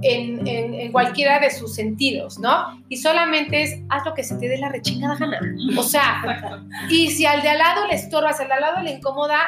en, 0.03 0.47
en- 0.47 0.75
en 0.75 0.93
cualquiera 0.93 1.41
de 1.41 1.51
sus 1.51 1.75
sentidos, 1.75 2.39
¿no? 2.39 2.81
Y 2.89 2.99
solamente 2.99 3.63
es 3.63 3.81
haz 3.89 4.05
lo 4.05 4.15
que 4.15 4.23
se 4.23 4.37
te 4.37 4.49
dé 4.49 4.59
la 4.59 4.69
rechingada 4.69 5.17
gana. 5.17 5.41
O 5.77 5.83
sea, 5.83 6.23
Exacto. 6.25 6.63
y 6.91 7.11
si 7.11 7.27
al 7.27 7.43
de 7.43 7.49
al 7.49 7.59
lado 7.59 7.87
le 7.89 7.95
estorbas, 7.97 8.39
al 8.41 8.49
de 8.49 8.55
al 8.55 8.61
lado 8.61 8.83
le 8.83 8.93
incomoda, 8.93 9.39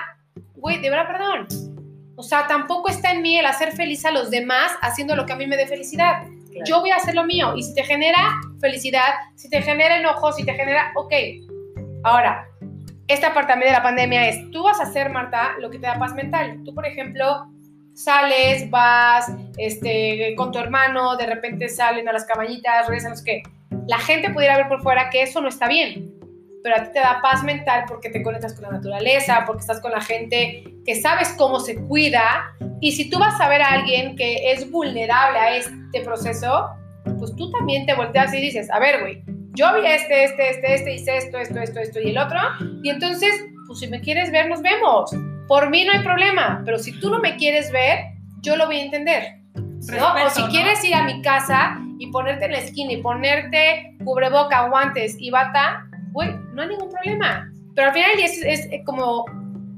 güey, 0.56 0.80
de 0.80 0.90
verdad, 0.90 1.06
perdón. 1.06 1.47
O 2.16 2.23
sea, 2.23 2.47
tampoco 2.47 2.88
está 2.88 3.12
en 3.12 3.23
mí 3.23 3.38
el 3.38 3.47
hacer 3.47 3.73
feliz 3.73 4.04
a 4.04 4.11
los 4.11 4.30
demás 4.30 4.73
haciendo 4.82 5.14
lo 5.16 5.25
que 5.26 5.32
a 5.32 5.37
mí 5.37 5.47
me 5.47 5.56
dé 5.56 5.66
felicidad. 5.66 6.23
Yo 6.64 6.80
voy 6.80 6.90
a 6.90 6.97
hacer 6.97 7.14
lo 7.14 7.25
mío. 7.25 7.54
Y 7.56 7.62
si 7.62 7.75
te 7.75 7.85
genera 7.85 8.40
felicidad, 8.61 9.14
si 9.37 9.49
te 9.49 9.62
genera 9.62 9.97
enojo, 9.97 10.32
si 10.32 10.44
te 10.44 10.54
genera, 10.54 10.92
ok. 10.97 11.12
Ahora, 12.04 12.47
esta 13.09 13.35
parte 13.35 13.52
también 13.52 13.73
de 13.73 13.78
la 13.78 13.82
pandemia 13.82 14.28
es, 14.28 14.50
tú 14.50 14.62
vas 14.62 14.80
a 14.80 14.85
hacer, 14.85 15.11
Marta, 15.11 15.54
lo 15.59 15.71
que 15.71 15.78
te 15.78 15.87
da 15.87 15.99
paz 15.99 16.14
mental. 16.14 16.61
Tú, 16.64 16.75
por 16.75 16.87
ejemplo, 16.87 17.47
sales, 17.94 18.71
vas 18.71 19.30
este, 19.59 20.35
con 20.37 20.52
tu 20.52 20.59
hermano, 20.59 21.16
de 21.16 21.26
repente 21.26 21.68
salen 21.68 22.09
a 22.09 22.12
las 22.12 22.25
cabañitas, 22.25 22.87
regresan, 22.87 23.11
no 23.11 23.16
sé 23.16 23.25
qué. 23.25 23.42
La 23.88 23.99
gente 23.99 24.30
pudiera 24.30 24.56
ver 24.56 24.68
por 24.68 24.82
fuera 24.82 25.11
que 25.11 25.23
eso 25.23 25.40
no 25.40 25.49
está 25.49 25.68
bien. 25.68 26.12
Pero 26.62 26.76
a 26.76 26.85
ti 26.85 26.90
te 26.92 27.00
da 27.00 27.21
paz 27.21 27.42
mental 27.42 27.85
porque 27.88 28.09
te 28.11 28.23
conectas 28.23 28.54
con 28.54 28.62
la 28.62 28.71
naturaleza, 28.71 29.45
porque 29.47 29.61
estás 29.61 29.81
con 29.81 29.92
la 29.92 30.00
gente 30.00 30.64
que 30.85 31.00
sabes 31.00 31.35
cómo 31.37 31.61
se 31.61 31.76
cuida. 31.76 32.54
Y 32.81 32.92
si 32.92 33.11
tú 33.11 33.19
vas 33.19 33.40
a 33.40 33.49
ver 33.49 33.62
a 33.62 33.69
alguien 33.69 34.16
que 34.16 34.52
es 34.52 34.71
vulnerable 34.71 35.38
a 35.38 35.57
este 35.57 36.00
proceso, 36.02 36.71
pues 37.19 37.35
tú 37.37 37.50
también 37.50 37.87
te 37.87 37.95
volteas 37.95 38.33
y 38.35 38.40
dices, 38.40 38.71
a 38.71 38.78
ver, 38.78 39.00
güey, 39.00 39.23
yo 39.54 39.73
vi 39.75 39.87
este, 39.87 40.25
este, 40.25 40.50
este, 40.50 40.75
este, 40.75 40.95
hice 40.95 41.16
esto, 41.16 41.38
esto, 41.38 41.61
esto, 41.61 41.81
esto 41.81 42.00
y 42.00 42.11
el 42.11 42.19
otro. 42.19 42.38
Y 42.83 42.90
entonces, 42.90 43.33
pues 43.66 43.81
si 43.81 43.87
me 43.88 44.00
quieres 44.00 44.31
ver, 44.31 44.49
nos 44.49 44.62
vemos. 44.62 45.11
Por 45.49 45.69
mí 45.71 45.85
no 45.85 45.92
hay 45.92 46.00
problema, 46.00 46.62
pero 46.64 46.78
si 46.78 46.92
tú 46.99 47.11
no 47.11 47.19
me 47.19 47.37
quieres 47.37 47.71
ver, 47.71 47.99
yo 48.40 48.57
lo 48.57 48.66
voy 48.66 48.78
a 48.78 48.85
entender. 48.85 49.42
¿no? 49.54 50.14
o 50.14 50.31
si 50.31 50.42
quieres 50.45 50.83
ir 50.85 50.95
a 50.95 51.02
mi 51.02 51.21
casa 51.23 51.76
y 51.99 52.07
ponerte 52.12 52.45
en 52.45 52.52
la 52.52 52.59
esquina 52.59 52.92
y 52.92 53.02
ponerte 53.02 53.97
cubreboca, 54.04 54.69
guantes 54.69 55.16
y 55.19 55.31
bata, 55.31 55.87
güey, 56.12 56.35
no 56.52 56.62
hay 56.62 56.69
ningún 56.69 56.90
problema. 56.90 57.50
Pero 57.75 57.88
al 57.88 57.95
final 57.95 58.11
es, 58.19 58.42
es 58.42 58.69
como 58.85 59.25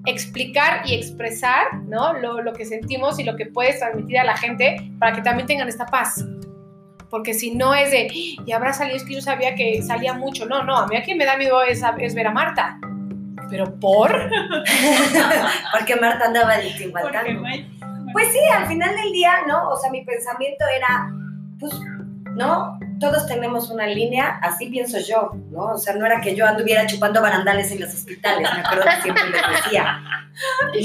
explicar 0.06 0.82
y 0.84 0.94
expresar, 0.94 1.74
¿no? 1.84 2.12
Lo, 2.14 2.42
lo, 2.42 2.52
que 2.52 2.64
sentimos 2.64 3.18
y 3.18 3.24
lo 3.24 3.36
que 3.36 3.46
puedes 3.46 3.78
transmitir 3.78 4.18
a 4.18 4.24
la 4.24 4.36
gente 4.36 4.76
para 4.98 5.14
que 5.14 5.22
también 5.22 5.46
tengan 5.46 5.68
esta 5.68 5.86
paz. 5.86 6.24
Porque 7.10 7.32
si 7.32 7.54
no 7.54 7.74
es 7.74 7.90
de, 7.90 8.08
y 8.12 8.52
habrá 8.52 8.72
salido, 8.72 8.96
es 8.96 9.04
que 9.04 9.14
yo 9.14 9.20
sabía 9.20 9.54
que 9.54 9.80
salía 9.82 10.14
mucho. 10.14 10.46
No, 10.46 10.64
no, 10.64 10.76
a 10.76 10.86
mí 10.88 10.96
a 10.96 11.02
quien 11.02 11.16
me 11.16 11.24
da 11.24 11.36
miedo 11.36 11.62
es, 11.62 11.82
es 11.98 12.14
ver 12.14 12.26
a 12.26 12.32
Marta. 12.32 12.78
¿Pero 13.48 13.78
por? 13.78 14.10
Porque 15.72 15.96
Marta 15.96 16.26
andaba 16.26 16.58
distinguantando. 16.58 17.42
Pues 18.12 18.28
sí, 18.32 18.38
al 18.52 18.66
final 18.66 18.94
del 18.96 19.12
día, 19.12 19.32
¿no? 19.46 19.70
O 19.70 19.76
sea, 19.76 19.90
mi 19.90 20.04
pensamiento 20.04 20.64
era, 20.76 21.10
pues, 21.60 21.72
¿no? 22.36 22.78
Todos 23.00 23.26
tenemos 23.26 23.70
una 23.70 23.86
línea, 23.86 24.38
así 24.42 24.68
pienso 24.70 24.98
yo, 25.00 25.32
¿no? 25.50 25.72
O 25.72 25.78
sea, 25.78 25.94
no 25.94 26.06
era 26.06 26.20
que 26.20 26.34
yo 26.34 26.46
anduviera 26.46 26.86
chupando 26.86 27.20
barandales 27.20 27.70
en 27.72 27.80
los 27.80 27.92
hospitales, 27.94 28.48
me 28.54 28.60
acuerdo 28.60 28.84
que 28.84 29.02
siempre 29.02 29.24
les 29.30 29.64
decía. 29.64 30.00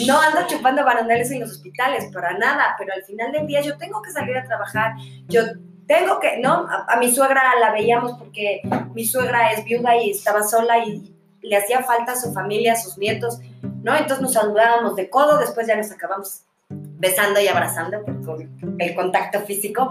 No 0.06 0.22
ando 0.22 0.46
chupando 0.48 0.86
barandales 0.86 1.32
en 1.32 1.40
los 1.40 1.52
hospitales, 1.52 2.10
para 2.14 2.38
nada, 2.38 2.76
pero 2.78 2.94
al 2.94 3.04
final 3.04 3.32
del 3.32 3.48
día 3.48 3.62
yo 3.62 3.78
tengo 3.78 4.02
que 4.02 4.12
salir 4.12 4.38
a 4.38 4.46
trabajar, 4.46 4.94
yo 5.28 5.42
tengo 5.88 6.20
que, 6.20 6.38
¿no? 6.38 6.68
A, 6.70 6.98
mi 6.98 7.12
suegra 7.12 7.42
la 7.60 7.72
veíamos 7.72 8.14
porque 8.20 8.62
mi 8.94 9.06
suegra 9.06 9.52
es 9.52 9.66
viuda 9.66 9.98
y 9.98 10.12
estaba 10.12 10.44
sola 10.44 10.86
y 10.86 11.16
le 11.42 11.58
hacía 11.58 11.82
falta 11.82 12.12
a 12.12 12.16
su 12.16 12.32
familia, 12.32 12.74
a 12.74 12.76
sus 12.76 12.98
nietos, 13.00 13.40
¿no? 13.82 13.96
Entonces 13.96 14.22
nos 14.22 14.34
saludábamos 14.34 14.96
de 14.96 15.10
codo, 15.10 15.40
después 15.40 15.66
ya 15.66 15.76
nos 15.76 15.92
acabamos 15.92 16.44
besando 16.70 17.40
y 17.40 17.48
abrazando 17.48 18.04
por, 18.24 18.40
el 18.78 18.96
contacto 18.96 19.42
físico. 19.42 19.90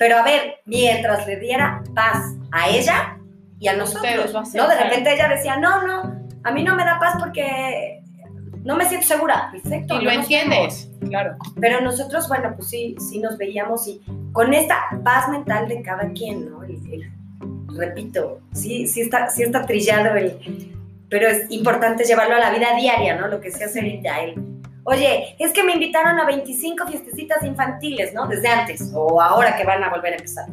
Pero 0.00 0.16
a 0.16 0.22
ver, 0.22 0.54
mientras 0.64 1.26
le 1.26 1.36
diera 1.36 1.82
paz 1.94 2.32
a 2.52 2.70
ella 2.70 3.18
y 3.58 3.68
a 3.68 3.76
nosotros, 3.76 4.32
¿no? 4.54 4.66
De 4.66 4.82
repente 4.82 5.12
ella 5.12 5.28
decía, 5.28 5.58
no, 5.58 5.86
no, 5.86 6.26
a 6.42 6.50
mí 6.52 6.64
no 6.64 6.74
me 6.74 6.86
da 6.86 6.98
paz 6.98 7.16
porque 7.20 8.00
no 8.64 8.76
me 8.76 8.86
siento 8.86 9.06
segura. 9.06 9.50
Perfecto. 9.52 10.00
Y 10.00 10.04
lo 10.04 10.10
entiendes, 10.10 10.90
claro. 11.06 11.36
Pero 11.60 11.82
nosotros, 11.82 12.28
bueno, 12.28 12.54
pues 12.56 12.70
sí, 12.70 12.96
sí 12.98 13.18
nos 13.18 13.36
veíamos 13.36 13.86
y 13.88 14.00
con 14.32 14.54
esta 14.54 14.88
paz 15.04 15.28
mental 15.28 15.68
de 15.68 15.82
cada 15.82 16.10
quien, 16.12 16.50
¿no? 16.50 16.60
repito, 17.74 18.40
sí, 18.54 18.86
sí 18.86 19.02
está, 19.02 19.28
sí 19.28 19.42
está 19.42 19.66
trillado 19.66 20.16
el, 20.16 20.38
pero 21.10 21.28
es 21.28 21.50
importante 21.50 22.04
llevarlo 22.04 22.36
a 22.36 22.40
la 22.40 22.50
vida 22.50 22.74
diaria, 22.74 23.16
¿no? 23.16 23.28
Lo 23.28 23.42
que 23.42 23.50
se 23.50 23.64
hace 23.64 23.80
ahorita, 23.80 24.20
él. 24.22 24.59
Oye, 24.90 25.36
es 25.38 25.52
que 25.52 25.62
me 25.62 25.74
invitaron 25.74 26.18
a 26.18 26.26
25 26.26 26.84
fiestecitas 26.88 27.44
infantiles, 27.44 28.12
¿no? 28.12 28.26
Desde 28.26 28.48
antes, 28.48 28.90
o 28.92 29.22
ahora 29.22 29.56
que 29.56 29.62
van 29.62 29.84
a 29.84 29.88
volver 29.88 30.14
a 30.14 30.16
empezar. 30.16 30.46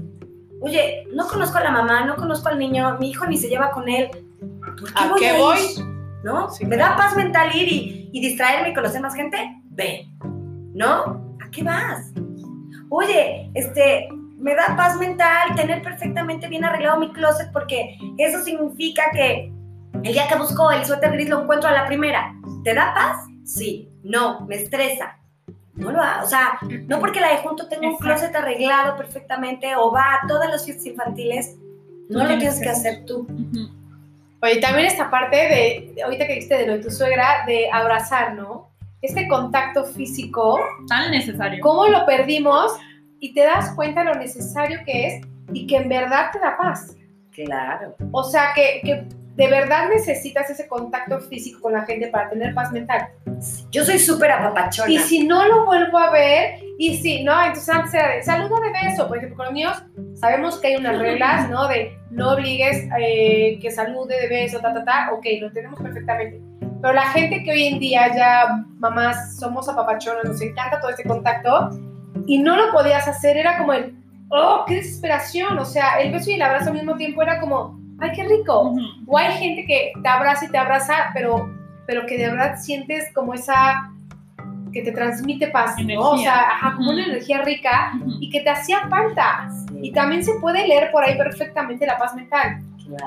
Oye, 0.61 1.07
no 1.11 1.27
conozco 1.27 1.57
a 1.57 1.63
la 1.63 1.71
mamá, 1.71 2.05
no 2.05 2.15
conozco 2.15 2.49
al 2.49 2.59
niño, 2.59 2.97
mi 2.99 3.09
hijo 3.09 3.25
ni 3.25 3.35
se 3.37 3.49
lleva 3.49 3.71
con 3.71 3.89
él. 3.89 4.11
¿Por 4.61 4.93
qué 4.93 5.03
¿A 5.03 5.07
voy 5.07 5.19
qué 5.19 5.29
a 5.29 5.37
voy? 5.39 5.59
¿No? 6.23 6.49
¿Me 6.67 6.77
da 6.77 6.95
paz 6.95 7.15
mental 7.15 7.55
ir 7.55 7.67
y, 7.67 8.09
y 8.13 8.21
distraerme 8.21 8.69
y 8.69 8.73
conocer 8.75 9.01
más 9.01 9.15
gente? 9.15 9.37
Ve. 9.71 10.07
¿No? 10.75 11.35
¿A 11.43 11.49
qué 11.51 11.63
vas? 11.63 12.11
Oye, 12.89 13.49
este, 13.55 14.07
me 14.37 14.53
da 14.53 14.75
paz 14.77 14.99
mental 14.99 15.55
tener 15.55 15.81
perfectamente 15.81 16.47
bien 16.47 16.63
arreglado 16.63 16.99
mi 16.99 17.11
closet 17.11 17.51
porque 17.51 17.97
eso 18.19 18.43
significa 18.43 19.03
que 19.11 19.51
el 20.03 20.13
día 20.13 20.27
que 20.27 20.35
busco 20.35 20.71
el 20.71 20.85
suéter 20.85 21.11
gris 21.13 21.27
lo 21.27 21.41
encuentro 21.41 21.69
a 21.69 21.73
la 21.73 21.87
primera. 21.87 22.35
¿Te 22.63 22.75
da 22.75 22.93
paz? 22.93 23.17
Sí. 23.43 23.86
No, 24.03 24.41
me 24.41 24.55
estresa. 24.55 25.17
No 25.75 25.91
lo 25.91 26.01
hago. 26.01 26.25
O 26.25 26.27
sea, 26.27 26.59
no 26.87 26.99
porque 26.99 27.21
la 27.21 27.29
de 27.29 27.37
junto 27.37 27.67
tenga 27.67 27.87
un 27.87 27.97
closet 27.97 28.35
arreglado 28.35 28.97
perfectamente 28.97 29.75
o 29.75 29.91
va 29.91 30.15
a 30.15 30.27
todas 30.27 30.49
las 30.49 30.65
fiestas 30.65 30.87
infantiles, 30.87 31.55
no, 32.09 32.23
lo 32.23 32.37
tienes 32.37 32.59
que 32.59 32.69
hacer 32.69 33.05
tú. 33.05 33.27
Oye, 34.41 34.61
también 34.61 34.87
esta 34.87 35.09
parte 35.09 35.35
de, 35.35 36.01
ahorita 36.03 36.25
que 36.25 36.33
dijiste 36.33 36.57
de 36.57 36.67
lo 36.67 36.73
de 36.73 36.83
tu 36.83 36.91
suegra, 36.91 37.43
de 37.45 37.69
abrazar, 37.71 38.33
¿no? 38.33 38.69
Este 39.01 39.27
contacto 39.27 39.83
físico. 39.85 40.59
Tan 40.87 41.11
necesario. 41.11 41.61
¿Cómo 41.61 41.87
lo 41.87 42.05
perdimos? 42.05 42.71
Y 43.19 43.33
te 43.33 43.41
das 43.41 43.73
cuenta 43.75 44.03
lo 44.03 44.15
necesario 44.15 44.79
que 44.85 45.07
es 45.07 45.27
y 45.53 45.67
que 45.67 45.77
en 45.77 45.89
verdad 45.89 46.31
te 46.31 46.39
da 46.39 46.57
paz. 46.57 46.95
Claro. 47.31 47.95
O 48.11 48.23
sea, 48.23 48.53
que, 48.55 48.81
que 48.83 49.05
¿De 49.37 49.47
verdad 49.47 49.89
necesitas 49.89 50.49
ese 50.49 50.67
contacto 50.67 51.19
físico 51.19 51.61
con 51.61 51.73
la 51.73 51.85
gente 51.85 52.07
para 52.07 52.27
tener 52.27 52.55
paz 52.55 52.71
mental? 52.71 53.09
Yo 53.69 53.85
soy 53.85 53.99
súper 53.99 54.31
apapachona. 54.31 54.91
Y 54.91 54.97
si 54.97 55.27
no 55.27 55.45
lo 55.47 55.63
vuelvo 55.67 55.99
a 55.99 56.09
ver, 56.09 56.55
y 56.79 56.97
si 56.97 57.23
no, 57.23 57.39
entonces 57.39 57.69
antes 57.69 57.93
era 57.93 58.15
de 58.15 58.23
saludo 58.23 58.59
de 58.59 58.71
beso. 58.71 59.07
Por 59.07 59.17
ejemplo, 59.17 59.37
con 59.37 59.45
los 59.45 59.53
niños 59.53 59.77
sabemos 60.15 60.57
que 60.57 60.69
hay 60.69 60.75
unas 60.77 60.97
reglas, 60.97 61.51
¿no? 61.51 61.67
De 61.67 61.95
no 62.09 62.31
obligues 62.31 62.89
eh, 62.99 63.59
que 63.61 63.69
salude 63.69 64.21
de 64.21 64.27
beso, 64.27 64.59
ta, 64.59 64.73
ta, 64.73 64.83
ta. 64.83 65.09
Ok, 65.13 65.27
lo 65.39 65.51
tenemos 65.51 65.79
perfectamente. 65.79 66.41
Pero 66.81 66.93
la 66.95 67.09
gente 67.09 67.43
que 67.43 67.51
hoy 67.51 67.67
en 67.67 67.79
día 67.79 68.11
ya, 68.15 68.65
mamás, 68.79 69.37
somos 69.37 69.69
apapachonas, 69.69 70.25
nos 70.25 70.41
encanta 70.41 70.79
todo 70.79 70.89
este 70.89 71.03
contacto, 71.03 71.69
y 72.25 72.39
no 72.39 72.55
lo 72.55 72.71
podías 72.71 73.07
hacer, 73.07 73.37
era 73.37 73.59
como 73.59 73.73
el, 73.73 73.95
oh, 74.29 74.65
qué 74.67 74.77
desesperación. 74.77 75.59
O 75.59 75.65
sea, 75.65 75.99
el 75.99 76.11
beso 76.11 76.31
y 76.31 76.33
el 76.33 76.41
abrazo 76.41 76.69
al 76.69 76.75
mismo 76.75 76.95
tiempo 76.95 77.21
era 77.21 77.39
como, 77.39 77.79
ay, 77.99 78.11
qué 78.15 78.23
rico. 78.23 78.75
O 79.05 79.17
hay 79.17 79.33
gente 79.33 79.65
que 79.65 79.91
te 80.01 80.07
abraza 80.07 80.45
y 80.45 80.49
te 80.49 80.57
abraza, 80.57 81.11
pero, 81.13 81.49
pero 81.85 82.05
que 82.05 82.17
de 82.17 82.29
verdad 82.29 82.57
sientes 82.59 83.11
como 83.13 83.33
esa 83.33 83.91
que 84.71 84.81
te 84.81 84.91
transmite 84.91 85.47
paz, 85.47 85.75
¿no? 85.83 86.11
O 86.11 86.17
sea, 86.17 86.73
como 86.75 86.91
una 86.91 87.05
energía 87.05 87.41
rica 87.41 87.93
y 88.19 88.29
que 88.29 88.41
te 88.41 88.49
hacía 88.49 88.87
falta. 88.89 89.49
Y 89.81 89.91
también 89.91 90.23
se 90.23 90.33
puede 90.39 90.67
leer 90.67 90.91
por 90.91 91.03
ahí 91.03 91.17
perfectamente 91.17 91.85
la 91.85 91.97
paz 91.97 92.15
mental, 92.15 92.61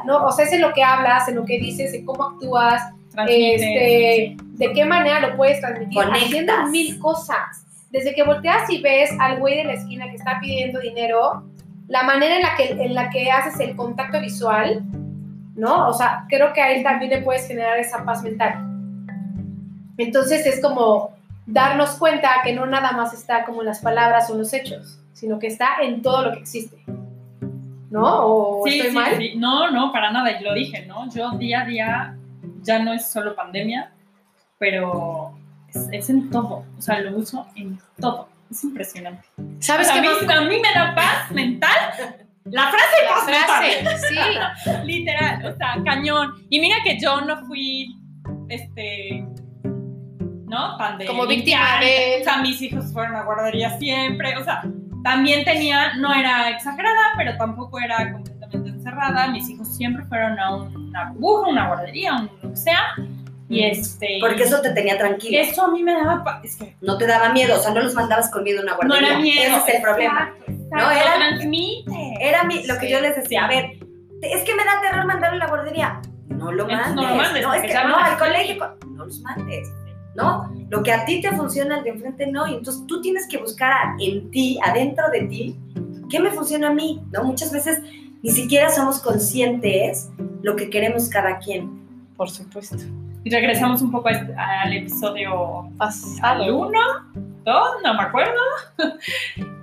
¿no? 0.04 0.24
O 0.26 0.32
sea, 0.32 0.46
es 0.46 0.52
en 0.52 0.62
lo 0.62 0.72
que 0.72 0.82
hablas, 0.82 1.28
en 1.28 1.36
lo 1.36 1.44
que 1.44 1.58
dices, 1.58 1.92
en 1.94 2.04
cómo 2.04 2.24
actúas, 2.24 2.82
este, 3.28 4.36
de 4.38 4.72
qué 4.72 4.84
manera 4.84 5.20
lo 5.20 5.36
puedes 5.36 5.60
transmitir, 5.60 6.02
haciendo 6.02 6.66
mil 6.68 6.98
cosas. 6.98 7.66
Desde 7.90 8.14
que 8.14 8.22
volteas 8.22 8.70
y 8.70 8.80
ves 8.80 9.10
al 9.18 9.40
güey 9.40 9.56
de 9.56 9.64
la 9.64 9.72
esquina 9.74 10.08
que 10.08 10.16
está 10.16 10.38
pidiendo 10.40 10.80
dinero, 10.80 11.44
la 11.90 12.04
manera 12.04 12.36
en 12.36 12.42
la 12.42 12.54
que, 12.56 12.70
en 12.70 12.94
la 12.94 13.10
que 13.10 13.30
haces 13.32 13.58
el 13.58 13.74
contacto 13.74 14.20
visual, 14.20 14.80
¿no? 15.56 15.88
O 15.88 15.92
sea, 15.92 16.24
creo 16.28 16.52
que 16.52 16.62
a 16.62 16.72
él 16.72 16.84
también 16.84 17.10
le 17.10 17.20
puedes 17.20 17.48
generar 17.48 17.78
esa 17.78 18.04
paz 18.04 18.22
mental. 18.22 18.64
Entonces 19.98 20.46
es 20.46 20.62
como 20.62 21.10
darnos 21.46 21.90
cuenta 21.96 22.30
que 22.44 22.52
no 22.52 22.64
nada 22.64 22.92
más 22.92 23.12
está 23.12 23.44
como 23.44 23.62
en 23.62 23.66
las 23.66 23.80
palabras 23.80 24.30
o 24.30 24.34
en 24.34 24.38
los 24.38 24.52
hechos, 24.52 25.00
sino 25.12 25.40
que 25.40 25.48
está 25.48 25.82
en 25.82 26.00
todo 26.00 26.26
lo 26.26 26.32
que 26.32 26.38
existe. 26.38 26.76
¿No? 27.90 28.04
¿O 28.24 28.62
sí, 28.64 28.76
estoy 28.76 28.90
sí, 28.90 28.96
mal? 28.96 29.16
Sí. 29.18 29.32
No, 29.36 29.72
no, 29.72 29.90
para 29.90 30.12
nada, 30.12 30.30
y 30.30 30.44
lo 30.44 30.54
dije, 30.54 30.86
¿no? 30.86 31.12
Yo 31.12 31.32
día 31.32 31.62
a 31.62 31.64
día, 31.64 32.16
ya 32.62 32.78
no 32.78 32.92
es 32.92 33.10
solo 33.10 33.34
pandemia, 33.34 33.90
pero 34.58 35.32
es, 35.68 35.88
es 35.90 36.08
en 36.08 36.30
todo, 36.30 36.64
o 36.78 36.80
sea, 36.80 37.00
lo 37.00 37.16
uso 37.16 37.48
en 37.56 37.80
todo 38.00 38.29
es 38.50 38.64
impresionante. 38.64 39.22
¿Sabes 39.60 39.90
qué? 39.90 39.98
A, 39.98 40.02
mí, 40.02 40.08
a 40.08 40.40
mí 40.42 40.60
me 40.60 40.72
da 40.74 40.94
paz 40.94 41.30
mental. 41.30 41.70
La 42.44 42.70
frase 42.70 42.96
La 43.04 43.44
frase, 43.46 44.08
sí. 44.08 44.70
Literal, 44.84 45.46
o 45.46 45.56
sea, 45.56 45.76
cañón. 45.84 46.34
Y 46.48 46.60
mira 46.60 46.76
que 46.84 46.98
yo 46.98 47.20
no 47.20 47.44
fui, 47.46 47.94
este, 48.48 49.24
¿no? 50.46 50.76
Pandemia. 50.78 51.06
Como 51.06 51.26
víctima 51.26 51.80
de... 51.80 52.18
O 52.20 52.24
sea, 52.24 52.38
mis 52.38 52.60
hijos 52.62 52.92
fueron 52.92 53.16
a 53.16 53.24
guardería 53.24 53.78
siempre, 53.78 54.36
o 54.36 54.44
sea, 54.44 54.62
también 55.04 55.44
tenía, 55.44 55.94
no 55.94 56.12
era 56.12 56.50
exagerada, 56.50 57.12
pero 57.16 57.36
tampoco 57.36 57.78
era 57.78 58.12
completamente 58.12 58.70
encerrada. 58.70 59.28
Mis 59.28 59.48
hijos 59.48 59.76
siempre 59.76 60.04
fueron 60.06 60.38
a 60.38 60.56
una 60.56 61.10
burbuja, 61.12 61.48
una 61.48 61.66
guardería, 61.68 62.14
un 62.14 62.30
lo 62.42 62.50
que 62.50 62.56
sea. 62.56 62.94
Y 63.50 63.64
este... 63.64 64.18
Porque 64.20 64.44
eso 64.44 64.60
te 64.60 64.70
tenía 64.70 64.96
tranquilo. 64.96 65.38
Eso 65.40 65.64
a 65.64 65.70
mí 65.72 65.82
me 65.82 65.92
daba... 65.92 66.40
Es 66.44 66.54
que 66.54 66.76
no 66.80 66.96
te 66.96 67.06
daba 67.06 67.30
miedo, 67.30 67.58
o 67.58 67.58
sea, 67.58 67.74
no 67.74 67.80
los 67.80 67.94
mandabas 67.94 68.30
con 68.30 68.44
miedo 68.44 68.60
a 68.60 68.62
una 68.62 68.76
guardería. 68.76 69.00
No 69.00 69.06
era 69.08 69.18
miedo. 69.18 69.56
Ese 69.56 69.70
es 69.70 69.74
el 69.74 69.82
problema. 69.82 70.34
Exacto, 70.38 70.76
no, 70.76 70.90
era, 70.90 71.14
transmite. 71.16 72.14
Era 72.20 72.44
mi, 72.44 72.62
lo 72.64 72.78
que 72.78 72.88
yo 72.88 73.00
les 73.00 73.16
decía. 73.16 73.46
A 73.46 73.48
ver, 73.48 73.72
es 74.22 74.42
que 74.44 74.54
me 74.54 74.64
da 74.64 74.80
terror 74.80 75.04
mandarlo 75.04 75.36
a 75.36 75.38
la 75.40 75.48
guardería. 75.48 76.00
No 76.28 76.52
lo 76.52 76.68
mandes. 76.68 76.94
No 76.94 77.02
lo 77.02 77.14
mandes. 77.16 77.42
No, 77.42 77.52
es 77.52 77.62
que 77.62 77.74
no, 77.74 77.96
al 77.96 78.18
colegio. 78.18 78.76
No 78.88 79.04
los 79.04 79.20
mandes. 79.20 79.68
¿No? 80.14 80.48
Lo 80.68 80.82
que 80.84 80.92
a 80.92 81.04
ti 81.04 81.20
te 81.20 81.32
funciona, 81.32 81.78
al 81.78 81.84
de 81.84 81.90
enfrente 81.90 82.28
no. 82.28 82.46
Y 82.46 82.54
entonces 82.54 82.86
tú 82.86 83.00
tienes 83.00 83.26
que 83.28 83.38
buscar 83.38 83.96
en 83.98 84.30
ti, 84.30 84.60
adentro 84.62 85.10
de 85.10 85.22
ti, 85.22 85.56
qué 86.08 86.20
me 86.20 86.30
funciona 86.30 86.68
a 86.68 86.72
mí. 86.72 87.02
¿No? 87.10 87.24
Muchas 87.24 87.52
veces 87.52 87.80
ni 88.22 88.30
siquiera 88.30 88.70
somos 88.70 89.00
conscientes 89.00 90.08
lo 90.42 90.54
que 90.54 90.70
queremos 90.70 91.08
cada 91.08 91.38
quien. 91.38 91.80
Por 92.16 92.30
supuesto. 92.30 92.76
Y 93.24 93.30
regresamos 93.30 93.82
un 93.82 93.90
poco 93.90 94.08
a 94.08 94.12
este- 94.12 94.34
al 94.34 94.72
episodio 94.72 95.60
al 95.60 95.76
Pasado. 95.76 96.56
uno, 96.58 96.80
dos, 97.44 97.68
no 97.84 97.94
me 97.94 98.02
acuerdo. 98.02 98.40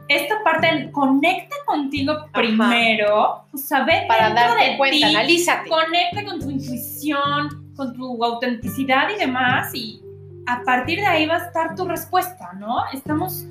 Esta 0.09 0.35
parte, 0.43 0.89
conecta 0.93 1.55
contigo 1.65 2.13
primero, 2.33 3.43
o 3.51 3.85
ve 3.85 4.05
Para 4.07 4.29
darte 4.33 4.63
de 4.63 4.77
cuenta, 4.77 4.95
ti, 4.95 5.03
analízate. 5.03 5.69
conecta 5.69 6.23
con 6.23 6.39
tu 6.39 6.49
intuición, 6.49 7.73
con 7.75 7.93
tu 7.93 8.23
autenticidad 8.23 9.09
y 9.13 9.19
demás, 9.19 9.75
y 9.75 10.01
a 10.47 10.61
partir 10.63 10.99
de 10.99 11.05
ahí 11.05 11.25
va 11.25 11.35
a 11.35 11.45
estar 11.47 11.75
tu 11.75 11.85
respuesta, 11.85 12.53
¿no? 12.53 12.85
Estamos 12.93 13.45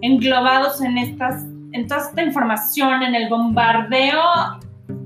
englobados 0.00 0.80
en 0.80 0.96
estas, 0.96 1.42
en 1.72 1.88
toda 1.88 2.02
esta 2.02 2.22
información, 2.22 3.02
en 3.02 3.14
el 3.16 3.28
bombardeo, 3.28 4.22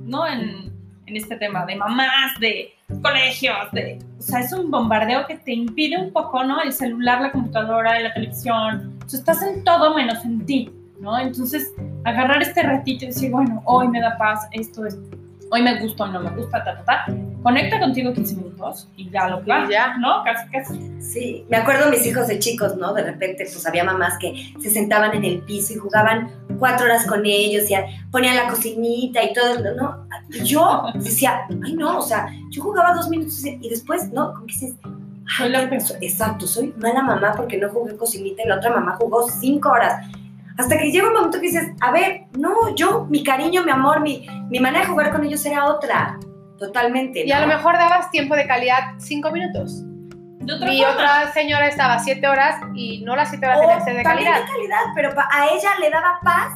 ¿no? 0.04 0.26
En, 0.26 0.70
en 1.11 1.17
este 1.17 1.37
tema 1.37 1.67
de 1.67 1.76
mamás, 1.76 2.38
de 2.40 2.73
colegios, 3.02 3.71
de, 3.73 3.99
o 4.19 4.23
sea, 4.23 4.40
es 4.40 4.52
un 4.52 4.71
bombardeo 4.71 5.26
que 5.26 5.37
te 5.37 5.52
impide 5.52 5.99
un 5.99 6.12
poco, 6.12 6.45
¿no? 6.45 6.62
El 6.62 6.73
celular, 6.73 7.21
la 7.21 7.33
computadora, 7.33 7.99
la 8.00 8.14
televisión, 8.14 8.99
o 9.05 9.09
sea, 9.09 9.19
estás 9.19 9.43
en 9.43 9.64
todo 9.64 9.95
menos 9.95 10.25
en 10.25 10.47
ti, 10.47 10.71
¿no? 11.00 11.19
Entonces, 11.19 11.73
agarrar 12.05 12.40
este 12.43 12.62
ratito 12.62 13.05
y 13.05 13.09
decir, 13.09 13.31
bueno, 13.31 13.61
hoy 13.67 13.88
me 13.88 14.00
da 14.00 14.17
paz, 14.17 14.47
esto, 14.52 14.87
esto, 14.87 15.02
hoy 15.50 15.62
me 15.62 15.81
gusta 15.81 16.05
o 16.05 16.07
no 16.09 16.21
me 16.21 16.31
gusta, 16.31 16.62
ta, 16.62 16.76
ta, 16.76 16.85
ta. 16.85 17.14
Conecta 17.43 17.81
contigo 17.81 18.12
15 18.12 18.37
minutos 18.37 18.88
y 18.97 19.09
ya 19.11 19.29
lo 19.29 19.40
Y 19.40 19.71
ya. 19.71 19.97
¿no? 19.97 20.23
Casi, 20.25 20.49
casi. 20.50 21.02
Sí, 21.02 21.47
me 21.49 21.57
acuerdo 21.57 21.90
mis 21.90 22.07
hijos 22.07 22.29
de 22.29 22.38
chicos, 22.38 22.76
¿no? 22.76 22.93
De 22.93 23.02
repente, 23.02 23.45
pues 23.45 23.67
había 23.67 23.83
mamás 23.83 24.19
que 24.19 24.52
se 24.61 24.71
sentaban 24.71 25.14
en 25.14 25.25
el 25.25 25.38
piso 25.40 25.73
y 25.73 25.76
jugaban 25.76 26.31
cuatro 26.61 26.87
horas 26.87 27.05
con 27.07 27.26
ellos 27.26 27.69
y 27.69 27.75
ponían 28.12 28.37
la 28.37 28.49
cocinita 28.49 29.21
y 29.25 29.33
todo, 29.33 29.75
¿no? 29.75 30.07
Yo 30.45 30.85
decía, 30.95 31.47
ay, 31.64 31.73
no, 31.73 31.99
o 31.99 32.02
sea, 32.02 32.29
yo 32.50 32.62
jugaba 32.62 32.95
dos 32.95 33.09
minutos 33.09 33.45
y 33.45 33.69
después, 33.69 34.12
¿no? 34.12 34.35
Como 34.35 34.47
que 34.47 34.52
dices, 34.52 34.75
ay, 35.38 35.52
exacto, 36.00 36.47
soy 36.47 36.73
mala 36.76 37.02
mamá 37.02 37.33
porque 37.37 37.57
no 37.57 37.69
jugué 37.71 37.97
cocinita 37.97 38.45
y 38.45 38.47
la 38.47 38.59
otra 38.59 38.71
mamá 38.71 38.97
jugó 39.00 39.29
cinco 39.29 39.71
horas. 39.71 40.07
Hasta 40.57 40.79
que 40.79 40.93
llega 40.93 41.09
un 41.09 41.14
momento 41.14 41.40
que 41.40 41.47
dices, 41.47 41.71
a 41.81 41.90
ver, 41.90 42.26
no, 42.38 42.75
yo, 42.76 43.07
mi 43.09 43.25
cariño, 43.25 43.64
mi 43.64 43.71
amor, 43.71 44.00
mi, 44.00 44.26
mi 44.50 44.61
manera 44.61 44.85
de 44.85 44.90
jugar 44.90 45.11
con 45.11 45.25
ellos 45.25 45.45
era 45.47 45.64
otra, 45.64 46.21
totalmente. 46.59 47.26
Y 47.26 47.33
a 47.33 47.40
¿no? 47.40 47.47
lo 47.47 47.57
mejor 47.57 47.75
dabas 47.75 48.11
tiempo 48.11 48.37
de 48.37 48.47
calidad 48.47 48.95
cinco 48.99 49.33
minutos. 49.33 49.83
De 50.50 50.57
otra 50.57 50.69
Mi 50.69 50.78
forma. 50.83 50.95
otra 50.95 51.33
señora 51.33 51.66
estaba 51.69 51.99
siete 51.99 52.26
horas 52.28 52.61
y 52.75 53.02
no 53.02 53.14
las 53.16 53.30
siete 53.30 53.47
horas 53.47 53.61
tenían 53.61 53.78
que 53.78 53.85
ser 53.85 53.95
de 53.95 54.00
Oh, 54.00 54.04
también 54.04 54.26
calidad. 54.33 54.47
de 54.47 54.52
calidad, 54.52 54.80
pero 54.95 55.11
a 55.11 55.47
ella 55.49 55.71
le 55.80 55.90
daba 55.90 56.19
paz 56.23 56.52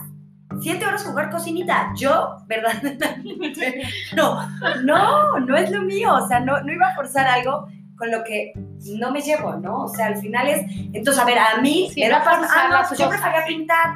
siete 0.60 0.86
horas 0.86 1.04
jugar 1.04 1.30
cocinita. 1.30 1.90
Yo, 1.96 2.36
¿verdad? 2.46 2.72
no, 4.16 4.48
no, 4.82 5.38
no 5.40 5.56
es 5.56 5.70
lo 5.70 5.82
mío. 5.82 6.12
O 6.14 6.26
sea, 6.28 6.40
no, 6.40 6.60
no 6.62 6.72
iba 6.72 6.88
a 6.88 6.94
forzar 6.94 7.26
algo 7.26 7.68
con 7.96 8.10
lo 8.10 8.22
que 8.24 8.52
no 8.98 9.10
me 9.10 9.20
llevo, 9.20 9.54
¿no? 9.54 9.84
O 9.84 9.88
sea, 9.88 10.06
al 10.06 10.16
final 10.16 10.48
es. 10.48 10.62
Entonces, 10.92 11.22
a 11.22 11.26
ver, 11.26 11.38
a 11.38 11.60
mí 11.60 11.88
Sí, 11.92 12.00
me 12.00 12.08
no 12.08 12.18
da 12.18 12.24
paz. 12.24 12.48
Ah, 12.54 12.68
no, 12.70 12.88
pues 12.88 12.98
yo 12.98 13.06
cosas. 13.06 13.20
prefería 13.20 13.46
pintar. 13.46 13.86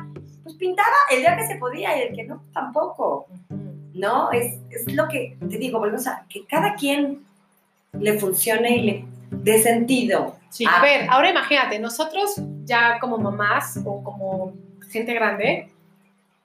Pues 0.42 0.54
pintaba 0.56 0.88
el 1.10 1.18
día 1.20 1.36
que 1.36 1.46
se 1.46 1.56
podía 1.56 1.96
y 1.98 2.02
el 2.08 2.14
que 2.16 2.24
no, 2.24 2.42
tampoco. 2.52 3.26
¿No? 3.94 4.30
Es, 4.30 4.58
es 4.70 4.92
lo 4.94 5.08
que 5.08 5.36
te 5.40 5.58
digo, 5.58 5.78
volvemos 5.80 6.06
a 6.06 6.24
que 6.28 6.46
cada 6.46 6.74
quien 6.74 7.24
le 7.92 8.18
funcione 8.18 8.76
y 8.76 8.82
le 8.82 9.04
dé 9.30 9.62
sentido. 9.62 10.36
Sí. 10.50 10.64
A 10.66 10.80
ver, 10.80 11.06
ahora 11.10 11.30
imagínate, 11.30 11.78
nosotros 11.78 12.40
ya 12.64 12.98
como 12.98 13.18
mamás 13.18 13.78
o 13.84 14.02
como 14.02 14.52
gente 14.90 15.12
grande, 15.14 15.70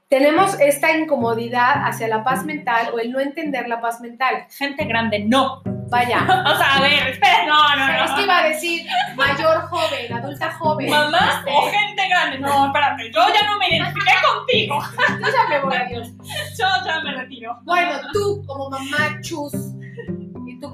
tenemos 0.10 0.60
esta 0.60 0.96
incomodidad 0.96 1.88
hacia 1.88 2.08
la 2.08 2.24
paz 2.24 2.46
mental 2.46 2.90
o 2.94 3.00
el 3.00 3.12
no 3.12 3.20
entender 3.20 3.68
la 3.68 3.82
paz 3.82 4.00
mental. 4.00 4.46
Gente 4.56 4.86
grande, 4.86 5.20
no. 5.20 5.64
Vaya, 5.90 6.20
O 6.54 6.58
sea, 6.58 6.76
a 6.76 6.82
ver, 6.82 7.08
espera, 7.10 7.46
no, 7.46 7.76
no, 7.76 7.88
no. 7.88 8.06
es 8.06 8.12
que 8.12 8.22
iba 8.24 8.40
a 8.40 8.44
decir 8.44 8.86
mayor 9.16 9.62
joven, 9.70 10.14
adulta 10.14 10.52
joven. 10.54 10.90
¿Mamá 10.90 11.40
Este, 11.40 11.52
o 11.52 11.62
gente 11.64 12.08
grande? 12.10 12.40
No, 12.40 12.68
espérate, 12.68 13.12
yo 13.12 13.22
ya 13.34 13.48
no 13.48 13.58
me 13.58 13.70
identifiqué 13.70 14.12
contigo. 14.36 14.80
yo 15.20 15.28
ya 15.32 15.50
me 15.50 15.60
voy, 15.62 15.76
adiós. 15.76 16.08
Yo 16.60 16.66
ya 16.86 17.02
me 17.02 17.14
retiro. 17.14 17.58
Bueno, 17.64 18.00
tú 18.12 18.44
como 18.46 18.70
mamá 18.70 19.20
Chus 19.22 19.54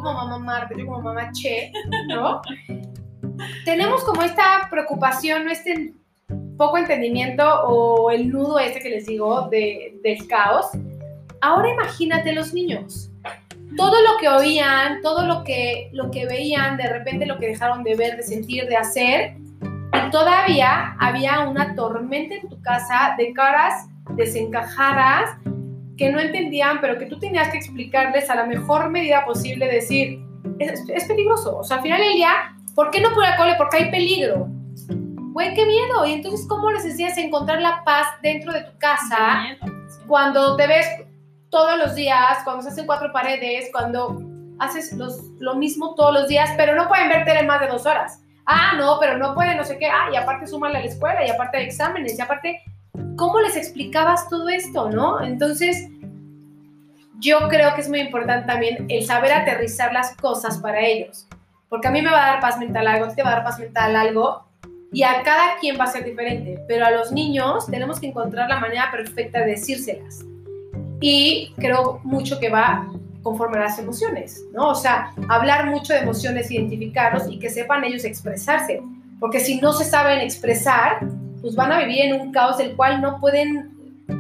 como 0.02 0.14
mamá 0.14 0.40
Marta, 0.40 0.76
yo 0.78 0.86
como 0.86 1.02
mamá 1.02 1.32
Che, 1.32 1.72
¿no? 2.08 2.42
Tenemos 3.66 4.04
como 4.04 4.22
esta 4.22 4.68
preocupación, 4.70 5.46
¿no? 5.46 5.52
este 5.52 5.94
poco 6.58 6.78
entendimiento 6.78 7.44
o 7.64 8.12
el 8.12 8.30
nudo 8.30 8.60
este 8.60 8.82
que 8.82 8.90
les 8.90 9.06
digo 9.06 9.48
de, 9.50 9.98
del 10.04 10.28
caos. 10.28 10.68
Ahora 11.42 11.70
imagínate 11.70 12.34
los 12.34 12.54
niños. 12.54 13.10
Todo 13.78 14.02
lo 14.02 14.18
que 14.20 14.28
oían, 14.28 15.02
todo 15.02 15.26
lo 15.26 15.44
que, 15.44 15.90
lo 15.94 16.12
que 16.12 16.26
veían, 16.26 16.76
de 16.76 16.90
repente 16.90 17.26
lo 17.26 17.38
que 17.38 17.48
dejaron 17.48 17.84
de 17.84 17.96
ver, 17.96 18.18
de 18.18 18.24
sentir, 18.24 18.68
de 18.68 18.76
hacer, 18.76 19.38
y 19.62 20.12
todavía 20.12 20.96
había 21.00 21.48
una 21.48 21.76
tormenta 21.76 22.36
en 22.36 22.50
tu 22.50 22.62
casa 22.62 23.16
de 23.18 23.32
caras 23.32 23.88
desencajadas 24.16 25.38
que 26.00 26.10
no 26.10 26.20
entendían, 26.22 26.80
pero 26.80 26.98
que 26.98 27.06
tú 27.08 27.20
tenías 27.20 27.50
que 27.50 27.58
explicarles 27.58 28.30
a 28.30 28.36
la 28.36 28.46
mejor 28.46 28.90
medida 28.90 29.26
posible, 29.26 29.68
decir, 29.68 30.26
es, 30.58 30.86
es 30.88 31.04
peligroso. 31.04 31.58
O 31.58 31.64
sea, 31.64 31.78
al 31.78 31.84
final 31.84 32.00
del 32.00 32.14
día, 32.14 32.56
¿por 32.74 32.90
qué 32.90 33.02
no 33.02 33.10
al 33.10 33.36
cole? 33.36 33.56
Porque 33.58 33.78
hay 33.78 33.92
peligro. 33.92 34.48
Güey, 35.34 35.54
qué 35.54 35.66
miedo. 35.66 36.06
Y 36.06 36.14
entonces, 36.14 36.48
¿cómo 36.48 36.72
les 36.72 36.86
a 37.18 37.22
encontrar 37.22 37.62
la 37.62 37.84
paz 37.84 38.08
dentro 38.24 38.54
de 38.54 38.62
tu 38.64 38.78
casa 38.78 39.58
cuando 40.08 40.56
te 40.56 40.68
ves 40.68 40.88
todos 41.50 41.78
los 41.78 41.96
días, 41.96 42.40
cuando 42.46 42.64
se 42.64 42.70
hacen 42.70 42.86
cuatro 42.86 43.12
paredes, 43.12 43.70
cuando 43.74 44.22
haces 44.60 44.94
los, 44.94 45.22
lo 45.40 45.56
mismo 45.56 45.96
todos 45.96 46.14
los 46.14 46.30
días, 46.30 46.50
pero 46.56 46.76
no 46.76 46.88
pueden 46.88 47.10
ver 47.10 47.26
tele 47.26 47.44
más 47.44 47.60
de 47.60 47.68
dos 47.68 47.86
horas? 47.86 48.24
Ah, 48.46 48.74
no, 48.78 48.98
pero 49.02 49.18
no 49.18 49.36
pueden, 49.36 49.58
no 49.58 49.66
sé 49.66 49.78
qué. 49.78 49.88
Ah, 49.88 50.10
y 50.14 50.16
aparte 50.16 50.48
súmale 50.48 50.78
a 50.78 50.80
la 50.80 50.88
escuela, 50.88 51.28
y 51.28 51.30
aparte 51.30 51.58
hay 51.58 51.66
exámenes, 51.66 52.18
y 52.18 52.22
aparte 52.22 52.62
¿cómo 53.20 53.42
les 53.42 53.58
explicabas 53.58 54.30
todo 54.30 54.48
esto, 54.48 54.90
no? 54.90 55.22
Entonces, 55.22 55.90
yo 57.20 57.38
creo 57.50 57.76
que 57.76 57.82
es 57.82 57.90
muy 57.90 58.00
importante 58.00 58.48
también 58.48 58.86
el 58.88 59.06
saber 59.06 59.34
aterrizar 59.34 59.92
las 59.92 60.16
cosas 60.16 60.58
para 60.60 60.80
ellos, 60.80 61.28
porque 61.68 61.90
a 61.90 61.92
mí 61.92 62.02
me 62.02 62.10
va 62.10 62.24
a 62.24 62.32
dar 62.32 62.40
paz 62.40 62.58
mental 62.58 62.88
algo, 62.88 63.14
te 63.14 63.22
va 63.22 63.32
a 63.32 63.34
dar 63.34 63.44
paz 63.44 63.60
mental 63.60 63.96
algo, 63.98 64.46
y 64.94 65.04
a 65.04 65.22
cada 65.22 65.58
quien 65.60 65.78
va 65.78 65.84
a 65.84 65.88
ser 65.88 66.06
diferente, 66.06 66.64
pero 66.68 66.86
a 66.86 66.92
los 66.92 67.12
niños 67.12 67.68
tenemos 67.68 68.00
que 68.00 68.08
encontrar 68.08 68.50
la 68.50 68.60
manera 68.60 68.90
perfecta 68.90 69.40
de 69.40 69.52
decírselas. 69.52 70.26
Y 71.02 71.54
creo 71.58 72.00
mucho 72.04 72.40
que 72.40 72.50
va 72.50 72.88
conforme 73.22 73.58
a 73.58 73.64
las 73.64 73.78
emociones, 73.80 74.42
¿no? 74.54 74.70
O 74.70 74.76
sea, 74.76 75.12
hablar 75.28 75.68
mucho 75.68 75.94
de 75.94 76.00
emociones, 76.00 76.50
identificarlos 76.50 77.30
y 77.30 77.38
que 77.38 77.50
sepan 77.50 77.84
ellos 77.84 78.06
expresarse, 78.06 78.82
porque 79.20 79.42
si 79.42 79.60
no 79.60 79.74
se 79.74 79.84
saben 79.84 80.22
expresar, 80.22 81.02
pues 81.42 81.56
van 81.56 81.72
a 81.72 81.80
vivir 81.80 82.06
en 82.06 82.22
un 82.22 82.32
caos 82.32 82.58
del 82.58 82.76
cual 82.76 83.02
no 83.02 83.20
pueden 83.20 83.72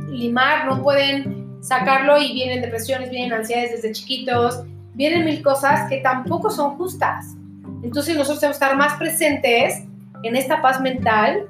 limar, 0.09 0.65
no 0.65 0.81
pueden 0.81 1.57
sacarlo 1.61 2.17
y 2.21 2.33
vienen 2.33 2.61
depresiones, 2.61 3.09
vienen 3.09 3.33
ansiedades 3.33 3.71
desde 3.71 3.91
chiquitos, 3.91 4.63
vienen 4.93 5.25
mil 5.25 5.41
cosas 5.41 5.89
que 5.89 5.97
tampoco 5.97 6.49
son 6.49 6.77
justas. 6.77 7.35
Entonces 7.83 8.15
nosotros 8.15 8.39
tenemos 8.39 8.57
que 8.57 8.65
estar 8.65 8.77
más 8.77 8.97
presentes 8.97 9.83
en 10.23 10.35
esta 10.35 10.61
paz 10.61 10.81
mental, 10.81 11.47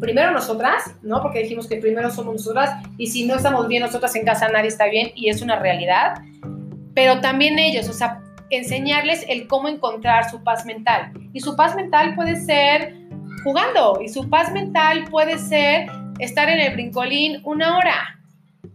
primero 0.00 0.30
nosotras, 0.30 0.94
¿no? 1.02 1.20
Porque 1.22 1.40
dijimos 1.40 1.66
que 1.66 1.76
primero 1.76 2.10
somos 2.10 2.34
nosotras 2.34 2.70
y 2.96 3.08
si 3.08 3.26
no 3.26 3.36
estamos 3.36 3.66
bien 3.68 3.82
nosotras 3.82 4.14
en 4.14 4.24
casa 4.24 4.48
nadie 4.48 4.68
está 4.68 4.86
bien 4.86 5.10
y 5.14 5.28
es 5.28 5.42
una 5.42 5.58
realidad, 5.58 6.20
pero 6.94 7.20
también 7.20 7.58
ellos, 7.58 7.88
o 7.88 7.92
sea, 7.92 8.20
enseñarles 8.50 9.24
el 9.28 9.48
cómo 9.48 9.68
encontrar 9.68 10.30
su 10.30 10.42
paz 10.42 10.64
mental. 10.64 11.12
Y 11.32 11.40
su 11.40 11.56
paz 11.56 11.74
mental 11.74 12.14
puede 12.14 12.36
ser 12.36 12.94
jugando 13.42 13.98
y 14.02 14.08
su 14.08 14.28
paz 14.28 14.52
mental 14.52 15.04
puede 15.10 15.38
ser 15.38 15.86
estar 16.18 16.48
en 16.48 16.60
el 16.60 16.74
brincolín 16.74 17.40
una 17.44 17.76
hora. 17.76 18.20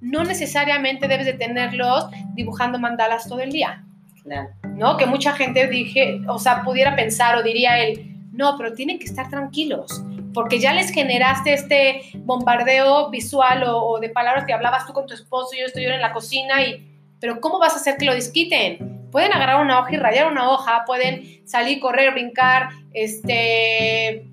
No 0.01 0.23
necesariamente 0.23 1.07
debes 1.07 1.25
de 1.25 1.33
tenerlos 1.33 2.07
dibujando 2.33 2.79
mandalas 2.79 3.27
todo 3.27 3.39
el 3.39 3.51
día, 3.51 3.83
Claro. 4.23 4.49
¿no? 4.75 4.97
Que 4.97 5.05
mucha 5.05 5.33
gente 5.33 5.67
dije, 5.67 6.21
o 6.27 6.39
sea, 6.39 6.63
pudiera 6.63 6.95
pensar 6.95 7.35
o 7.35 7.43
diría 7.43 7.79
él, 7.79 8.15
no, 8.31 8.55
pero 8.57 8.73
tienen 8.73 8.99
que 8.99 9.05
estar 9.05 9.29
tranquilos, 9.29 10.03
porque 10.33 10.59
ya 10.59 10.73
les 10.73 10.91
generaste 10.91 11.53
este 11.53 12.01
bombardeo 12.19 13.09
visual 13.09 13.63
o, 13.63 13.83
o 13.83 13.99
de 13.99 14.09
palabras 14.09 14.45
que 14.45 14.53
hablabas 14.53 14.85
tú 14.85 14.93
con 14.93 15.05
tu 15.05 15.13
esposo, 15.13 15.51
yo 15.59 15.65
estoy 15.65 15.83
yo 15.83 15.89
en 15.89 16.01
la 16.01 16.13
cocina 16.13 16.61
y, 16.63 16.85
pero 17.19 17.41
¿cómo 17.41 17.59
vas 17.59 17.73
a 17.73 17.77
hacer 17.77 17.97
que 17.97 18.05
lo 18.05 18.15
disquiten? 18.15 19.09
Pueden 19.11 19.33
agarrar 19.33 19.61
una 19.61 19.79
hoja 19.79 19.93
y 19.93 19.97
rayar 19.97 20.31
una 20.31 20.49
hoja, 20.49 20.83
pueden 20.85 21.41
salir, 21.45 21.79
correr, 21.79 22.13
brincar, 22.13 22.69
este, 22.93 24.28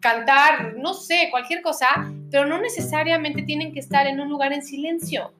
cantar, 0.00 0.74
no 0.76 0.94
sé, 0.94 1.28
cualquier 1.30 1.62
cosa, 1.62 1.86
pero 2.30 2.46
no 2.46 2.58
necesariamente 2.60 3.42
tienen 3.42 3.72
que 3.72 3.80
estar 3.80 4.06
en 4.06 4.20
un 4.20 4.28
lugar 4.28 4.52
en 4.52 4.62
silencio. 4.62 5.34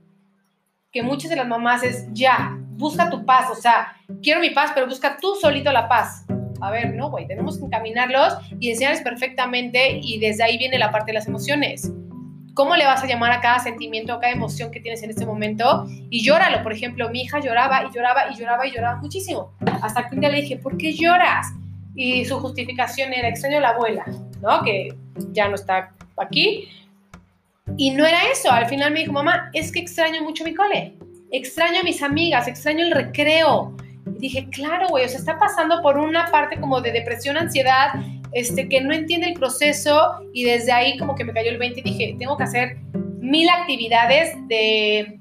Que 0.93 1.03
muchas 1.03 1.31
de 1.31 1.37
las 1.37 1.47
mamás 1.47 1.83
es, 1.83 2.07
ya, 2.13 2.57
busca 2.71 3.11
tu 3.11 3.25
paz, 3.25 3.51
o 3.51 3.55
sea, 3.55 3.97
quiero 4.23 4.41
mi 4.41 4.51
paz, 4.51 4.73
pero 4.75 4.87
busca 4.87 5.17
tú 5.21 5.35
solito 5.41 5.73
la 5.73 5.89
paz. 5.89 6.25
A 6.61 6.71
ver, 6.71 6.95
no, 6.95 7.11
güey, 7.11 7.27
tenemos 7.27 7.59
que 7.59 7.65
encaminarlos 7.65 8.35
y 8.59 8.71
enseñarles 8.71 9.03
perfectamente 9.03 9.99
y 10.03 10.19
desde 10.19 10.43
ahí 10.43 10.59
viene 10.59 10.79
la 10.79 10.91
parte 10.91 11.13
de 11.13 11.15
las 11.15 11.27
emociones. 11.27 11.91
cómo 12.55 12.77
le 12.77 12.85
vas 12.85 13.03
a 13.03 13.07
llamar 13.07 13.33
a 13.33 13.41
cada 13.41 13.59
sentimiento, 13.61 14.13
a 14.13 14.21
cada 14.21 14.35
emoción 14.35 14.71
que 14.71 14.81
tienes 14.81 15.03
en 15.03 15.09
este 15.09 15.25
momento 15.25 15.87
y 16.11 16.23
llóralo. 16.23 16.63
Por 16.63 16.73
ejemplo, 16.73 17.09
mi 17.09 17.23
hija 17.23 17.41
lloraba 17.41 17.85
y 17.85 17.95
lloraba 17.95 18.31
y 18.31 18.37
lloraba 18.37 18.67
y 18.67 18.73
lloraba 18.73 19.01
muchísimo. 19.01 19.53
Hasta 19.81 20.09
que 20.09 20.17
un 20.17 20.21
día 20.21 20.29
le 20.29 20.43
dije, 20.43 20.57
¿por 20.59 20.77
qué 20.77 20.93
lloras? 20.93 21.47
Y 21.95 22.27
su 22.27 22.39
justificación 22.39 23.15
era, 23.15 23.29
extraño 23.29 23.61
la 23.61 23.71
abuela, 23.71 24.05
¿no? 24.41 24.63
Que 24.63 24.95
ya 25.33 25.49
no 25.49 25.55
está 25.55 25.93
aquí. 26.17 26.69
Y 27.77 27.91
no 27.91 28.05
era 28.05 28.19
eso. 28.33 28.51
Al 28.51 28.67
final 28.67 28.93
me 28.93 29.01
dijo, 29.01 29.13
mamá, 29.13 29.51
es 29.53 29.73
que 29.73 29.81
extraño 29.81 30.23
mucho 30.23 30.45
mi 30.45 30.55
cole. 30.55 30.95
Extraño 31.31 31.81
a 31.81 31.83
mis 31.83 32.03
amigas, 32.03 32.49
extraño 32.49 32.85
el 32.85 32.93
recreo. 32.93 33.77
Y 34.07 34.19
dije, 34.19 34.49
claro, 34.51 34.89
güey, 34.89 35.05
o 35.05 35.09
sea, 35.09 35.19
está 35.19 35.39
pasando 35.39 35.81
por 35.83 35.99
una 35.99 36.27
parte 36.27 36.59
como 36.59 36.81
de 36.81 36.93
depresión, 36.93 37.37
ansiedad, 37.37 37.95
este, 38.33 38.69
que 38.69 38.81
no 38.81 38.93
entiende 38.93 39.29
el 39.29 39.35
proceso 39.35 40.21
y 40.33 40.45
desde 40.45 40.73
ahí 40.73 40.97
como 40.99 41.15
que 41.15 41.25
me 41.25 41.33
cayó 41.33 41.51
el 41.51 41.59
20 41.59 41.81
y 41.81 41.83
dije, 41.83 42.17
tengo 42.19 42.37
que 42.37 42.45
hacer 42.45 42.77
mil 43.21 43.49
actividades 43.49 44.35
de, 44.49 45.21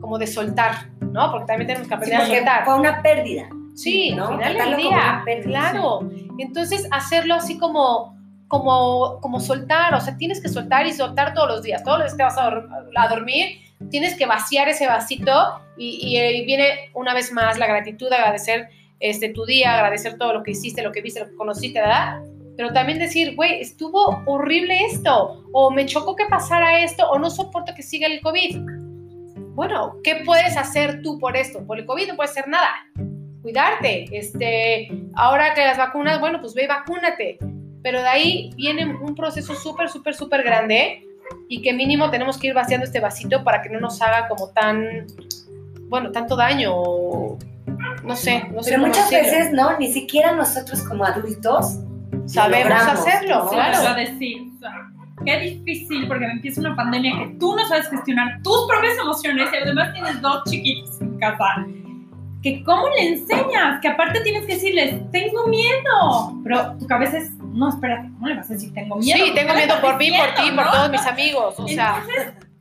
como 0.00 0.18
de 0.18 0.26
soltar, 0.26 0.90
¿no? 1.00 1.30
Porque 1.30 1.46
también 1.46 1.68
tenemos 1.68 1.88
que 1.88 1.94
aprender 1.94 2.20
a 2.20 2.26
soltar. 2.26 2.64
Fue 2.64 2.78
una 2.78 3.02
pérdida. 3.02 3.48
Sí, 3.74 4.10
¿no? 4.10 4.28
al 4.28 4.52
final 4.52 4.70
del 4.70 4.76
día, 4.76 5.24
claro. 5.44 6.10
Entonces, 6.38 6.88
hacerlo 6.90 7.36
así 7.36 7.58
como, 7.58 8.17
como, 8.48 9.20
como 9.20 9.40
soltar, 9.40 9.94
o 9.94 10.00
sea, 10.00 10.16
tienes 10.16 10.40
que 10.40 10.48
soltar 10.48 10.86
y 10.86 10.92
soltar 10.92 11.34
todos 11.34 11.48
los 11.48 11.62
días. 11.62 11.84
Todos 11.84 11.98
los 11.98 12.16
días 12.16 12.16
que 12.16 12.22
vas 12.24 12.38
a, 12.38 13.08
dormir, 13.08 13.60
tienes 13.90 14.16
que 14.16 14.26
vaciar 14.26 14.68
ese 14.68 14.86
vasito 14.86 15.60
y, 15.76 16.16
y, 16.16 16.44
viene 16.44 16.90
una 16.94 17.14
vez 17.14 17.32
más 17.32 17.58
la 17.58 17.66
gratitud, 17.66 18.12
agradecer 18.12 18.68
este, 19.00 19.28
tu 19.28 19.44
día, 19.44 19.74
agradecer 19.74 20.18
todo 20.18 20.32
lo 20.32 20.42
que 20.42 20.52
hiciste, 20.52 20.82
lo 20.82 20.92
que 20.92 21.02
viste, 21.02 21.20
lo 21.20 21.26
que 21.26 21.36
conociste, 21.36 21.80
¿verdad? 21.80 22.20
pero 22.58 22.72
también 22.72 22.98
decir, 22.98 23.36
güey, 23.36 23.60
estuvo 23.60 24.20
horrible 24.26 24.84
esto, 24.86 25.44
o 25.52 25.70
me 25.70 25.86
chocó 25.86 26.16
que 26.16 26.26
pasara 26.26 26.82
esto, 26.82 27.08
o 27.08 27.16
no 27.16 27.30
soporto 27.30 27.72
que 27.72 27.84
siga 27.84 28.08
el 28.08 28.20
COVID. 28.20 28.58
Bueno, 29.54 29.94
¿qué 30.02 30.22
puedes 30.26 30.56
hacer 30.56 31.00
tú 31.00 31.20
por 31.20 31.36
esto? 31.36 31.64
Por 31.64 31.78
el 31.78 31.86
COVID 31.86 32.08
no 32.08 32.16
puedes 32.16 32.32
hacer 32.32 32.48
nada. 32.48 32.70
Cuidarte. 33.42 34.06
Este, 34.10 34.88
ahora 35.14 35.54
que 35.54 35.64
las 35.64 35.78
vacunas, 35.78 36.18
bueno, 36.18 36.40
pues 36.40 36.52
ve 36.54 36.64
y 36.64 36.66
vacúnate. 36.66 37.38
Pero 37.82 38.00
de 38.00 38.08
ahí 38.08 38.50
viene 38.56 38.86
un 38.86 39.14
proceso 39.14 39.54
súper, 39.54 39.88
súper, 39.88 40.14
súper 40.14 40.42
grande 40.42 41.06
y 41.48 41.62
que 41.62 41.72
mínimo 41.72 42.10
tenemos 42.10 42.38
que 42.38 42.48
ir 42.48 42.54
vaciando 42.54 42.86
este 42.86 43.00
vasito 43.00 43.44
para 43.44 43.62
que 43.62 43.70
no 43.70 43.80
nos 43.80 44.00
haga 44.02 44.28
como 44.28 44.48
tan, 44.50 45.06
bueno, 45.88 46.10
tanto 46.12 46.36
daño. 46.36 46.72
No 48.04 48.16
sé, 48.16 48.44
no 48.50 48.62
sé. 48.62 48.70
Pero 48.70 48.86
muchas 48.86 49.10
veces, 49.10 49.52
¿no? 49.52 49.78
Ni 49.78 49.92
siquiera 49.92 50.32
nosotros 50.32 50.82
como 50.82 51.04
adultos 51.04 51.78
sabemos 52.26 52.72
hacerlo, 52.72 53.48
claro. 53.50 53.94
decir, 53.94 54.48
qué 55.24 55.38
difícil 55.40 56.06
porque 56.06 56.26
me 56.26 56.32
empieza 56.32 56.60
una 56.60 56.76
pandemia 56.76 57.12
que 57.18 57.36
tú 57.38 57.56
no 57.56 57.66
sabes 57.66 57.88
gestionar 57.88 58.40
tus 58.42 58.66
propias 58.68 58.98
emociones 58.98 59.48
y 59.52 59.56
además 59.56 59.92
tienes 59.92 60.20
dos 60.20 60.44
chiquitos 60.44 61.00
en 61.00 61.18
casa. 61.18 61.66
Que 62.42 62.62
cómo 62.62 62.88
le 62.90 63.08
enseñas, 63.08 63.80
que 63.80 63.88
aparte 63.88 64.20
tienes 64.20 64.46
que 64.46 64.54
decirles, 64.54 65.10
tengo 65.10 65.46
miedo, 65.48 66.40
pero 66.44 66.76
tu 66.78 66.86
cabeza 66.86 67.18
es, 67.18 67.32
no, 67.58 67.70
espérate, 67.70 68.08
¿cómo 68.14 68.28
le 68.28 68.36
vas 68.36 68.50
a 68.50 68.54
decir 68.54 68.72
tengo 68.72 68.96
miedo? 68.96 69.24
Sí, 69.24 69.32
tengo 69.34 69.54
miedo 69.54 69.74
por 69.80 69.98
mí, 69.98 70.10
por 70.10 70.34
ti, 70.34 70.50
por 70.54 70.70
todos 70.70 70.90
mis 70.90 71.06
amigos, 71.06 71.54
o 71.58 71.68
sea, 71.68 72.04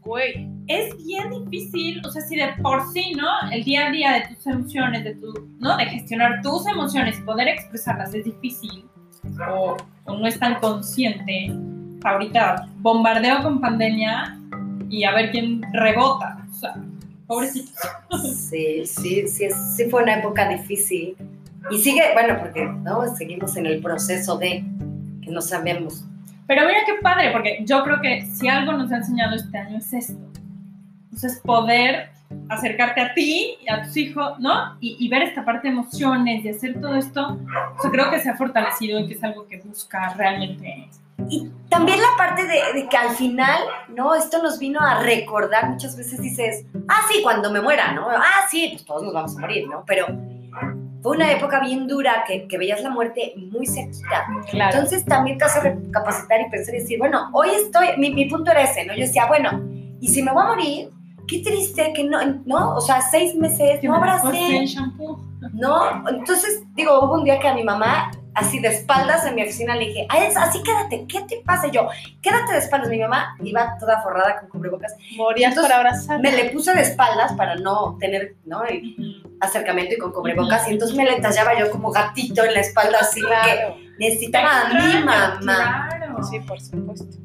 güey. 0.01 0.47
Es 0.67 0.97
bien 0.97 1.29
difícil, 1.29 2.01
o 2.05 2.11
sea, 2.11 2.21
si 2.23 2.35
de 2.35 2.47
por 2.61 2.91
sí, 2.91 3.13
¿no? 3.13 3.49
El 3.51 3.63
día 3.63 3.87
a 3.87 3.91
día 3.91 4.11
de 4.13 4.35
tus 4.35 4.45
emociones, 4.47 5.03
de 5.05 5.15
tu, 5.15 5.49
¿no? 5.59 5.77
De 5.77 5.85
gestionar 5.85 6.41
tus 6.41 6.67
emociones 6.67 7.17
y 7.19 7.21
poder 7.21 7.47
expresarlas 7.47 8.13
es 8.13 8.25
difícil 8.25 8.83
o, 9.49 9.77
no 10.05 10.27
es 10.27 10.39
tan 10.39 10.55
consciente, 10.55 11.51
ahorita 12.03 12.67
bombardeo 12.77 13.43
con 13.43 13.61
pandemia 13.61 14.37
y 14.89 15.03
a 15.03 15.13
ver 15.13 15.31
quién 15.31 15.61
rebota. 15.73 16.45
O 16.49 16.53
sea, 16.53 16.75
pobrecito. 17.27 17.71
Sí, 18.33 18.85
sí, 18.85 19.27
sí, 19.27 19.47
sí 19.51 19.89
fue 19.89 20.03
una 20.03 20.19
época 20.19 20.49
difícil. 20.49 21.15
Y 21.69 21.77
sigue, 21.77 22.01
bueno, 22.13 22.37
porque 22.39 22.65
¿no? 22.65 23.15
seguimos 23.15 23.55
en 23.57 23.65
el 23.65 23.81
proceso 23.81 24.37
de 24.37 24.63
que 25.27 25.33
no 25.33 25.41
sabemos. 25.41 26.03
Pero 26.47 26.65
mira 26.65 26.79
qué 26.85 26.95
padre, 27.01 27.31
porque 27.31 27.59
yo 27.65 27.83
creo 27.83 28.01
que 28.01 28.25
si 28.25 28.47
algo 28.47 28.71
nos 28.71 28.91
ha 28.91 28.97
enseñado 28.97 29.35
este 29.35 29.57
año 29.57 29.77
es 29.77 29.93
esto. 29.93 30.17
Entonces, 31.03 31.41
poder 31.43 32.09
acercarte 32.49 33.01
a 33.01 33.13
ti 33.13 33.57
y 33.61 33.69
a 33.69 33.83
tus 33.83 33.97
hijos, 33.97 34.39
¿no? 34.39 34.77
Y, 34.79 35.07
ver 35.09 35.23
esta 35.23 35.43
parte 35.43 35.67
de 35.67 35.73
emociones 35.73 36.43
y 36.43 36.49
hacer 36.49 36.79
todo 36.79 36.95
esto, 36.95 37.37
yo 37.83 37.91
creo 37.91 38.09
que 38.09 38.19
se 38.19 38.29
ha 38.29 38.37
fortalecido 38.37 38.99
y 38.99 39.07
que 39.07 39.13
es 39.13 39.23
algo 39.23 39.47
que 39.47 39.57
busca 39.57 40.13
realmente. 40.13 40.89
Y 41.29 41.49
también 41.69 41.99
la 41.99 42.15
parte 42.17 42.45
de, 42.45 42.87
que 42.87 42.97
al 42.97 43.09
final, 43.15 43.59
¿no? 43.89 44.15
Esto 44.15 44.41
nos 44.41 44.59
vino 44.59 44.79
a 44.79 45.01
recordar, 45.01 45.69
muchas 45.69 45.97
veces 45.97 46.21
dices, 46.21 46.65
ah, 46.87 47.01
sí, 47.11 47.21
cuando 47.23 47.51
me 47.51 47.59
muera, 47.59 47.91
¿no? 47.93 48.07
Ah, 48.09 48.45
sí, 48.49 48.69
pues 48.71 48.85
todos 48.85 49.03
nos 49.03 49.13
vamos 49.13 49.35
a 49.35 49.39
morir, 49.39 49.67
¿no? 49.67 49.83
Pero 49.85 50.07
fue 51.07 51.15
una 51.15 51.31
época 51.31 51.61
bien 51.61 51.87
dura 51.87 52.25
que, 52.27 52.49
que 52.49 52.57
veías 52.57 52.81
la 52.81 52.89
muerte 52.89 53.33
muy 53.37 53.65
cerquita. 53.65 54.27
Entonces 54.51 55.05
también 55.05 55.37
te 55.37 55.45
hace 55.45 55.61
recapacitar 55.61 56.41
y 56.41 56.49
pensar 56.49 56.75
y 56.75 56.79
decir, 56.79 56.99
bueno, 56.99 57.29
hoy 57.31 57.47
estoy, 57.51 57.95
mi, 57.97 58.09
mi 58.13 58.25
punto 58.25 58.51
era 58.51 58.63
ese, 58.63 58.85
¿no? 58.85 58.93
Yo 58.93 59.05
decía, 59.05 59.25
bueno, 59.25 59.49
y 60.01 60.09
si 60.09 60.21
me 60.21 60.33
voy 60.33 60.43
a 60.43 60.47
morir, 60.47 60.89
qué 61.25 61.39
triste 61.39 61.93
que 61.93 62.03
no, 62.03 62.19
¿no? 62.45 62.75
O 62.75 62.81
sea, 62.81 62.99
seis 62.99 63.35
meses, 63.35 63.81
no 63.83 63.95
abracé. 63.95 64.65
¿No? 65.53 66.05
Entonces, 66.09 66.63
digo, 66.75 66.99
hubo 67.01 67.13
un 67.13 67.23
día 67.23 67.39
que 67.39 67.47
a 67.47 67.53
mi 67.53 67.63
mamá, 67.63 68.11
así 68.37 68.59
de 68.59 68.67
espaldas 68.67 69.25
en 69.25 69.35
mi 69.35 69.41
oficina, 69.43 69.75
le 69.75 69.87
dije, 69.87 70.07
así 70.09 70.61
quédate, 70.61 71.05
¿qué 71.07 71.21
te 71.21 71.41
pasa? 71.43 71.67
yo, 71.67 71.87
quédate 72.21 72.53
de 72.53 72.59
espaldas. 72.59 72.89
Mi 72.89 72.99
mamá 72.99 73.35
iba 73.43 73.77
toda 73.79 74.01
forrada 74.01 74.39
con 74.39 74.49
cubrebocas. 74.49 74.95
Morías 75.15 75.55
por 75.55 75.71
abrazar. 75.71 76.21
Me 76.21 76.31
le 76.31 76.51
puse 76.51 76.73
de 76.73 76.81
espaldas 76.81 77.33
para 77.33 77.55
no 77.55 77.97
tener, 77.99 78.35
¿no? 78.45 78.61
acercamiento 79.39 79.95
y 79.95 79.97
con 79.97 80.11
cubrebocas. 80.11 80.67
Y 80.67 80.73
entonces 80.73 80.95
me 80.95 81.03
le 81.03 81.19
tallaba 81.19 81.57
yo 81.57 81.71
como 81.71 81.91
gatito 81.91 82.43
en 82.43 82.53
la 82.53 82.59
espalda, 82.59 82.99
así 83.01 83.21
que 83.21 83.93
necesitaba 83.99 84.61
a 84.61 84.73
mi 84.73 85.03
mamá. 85.03 85.39
Claro. 85.89 86.23
Sí, 86.23 86.39
por 86.39 86.61
supuesto. 86.61 87.17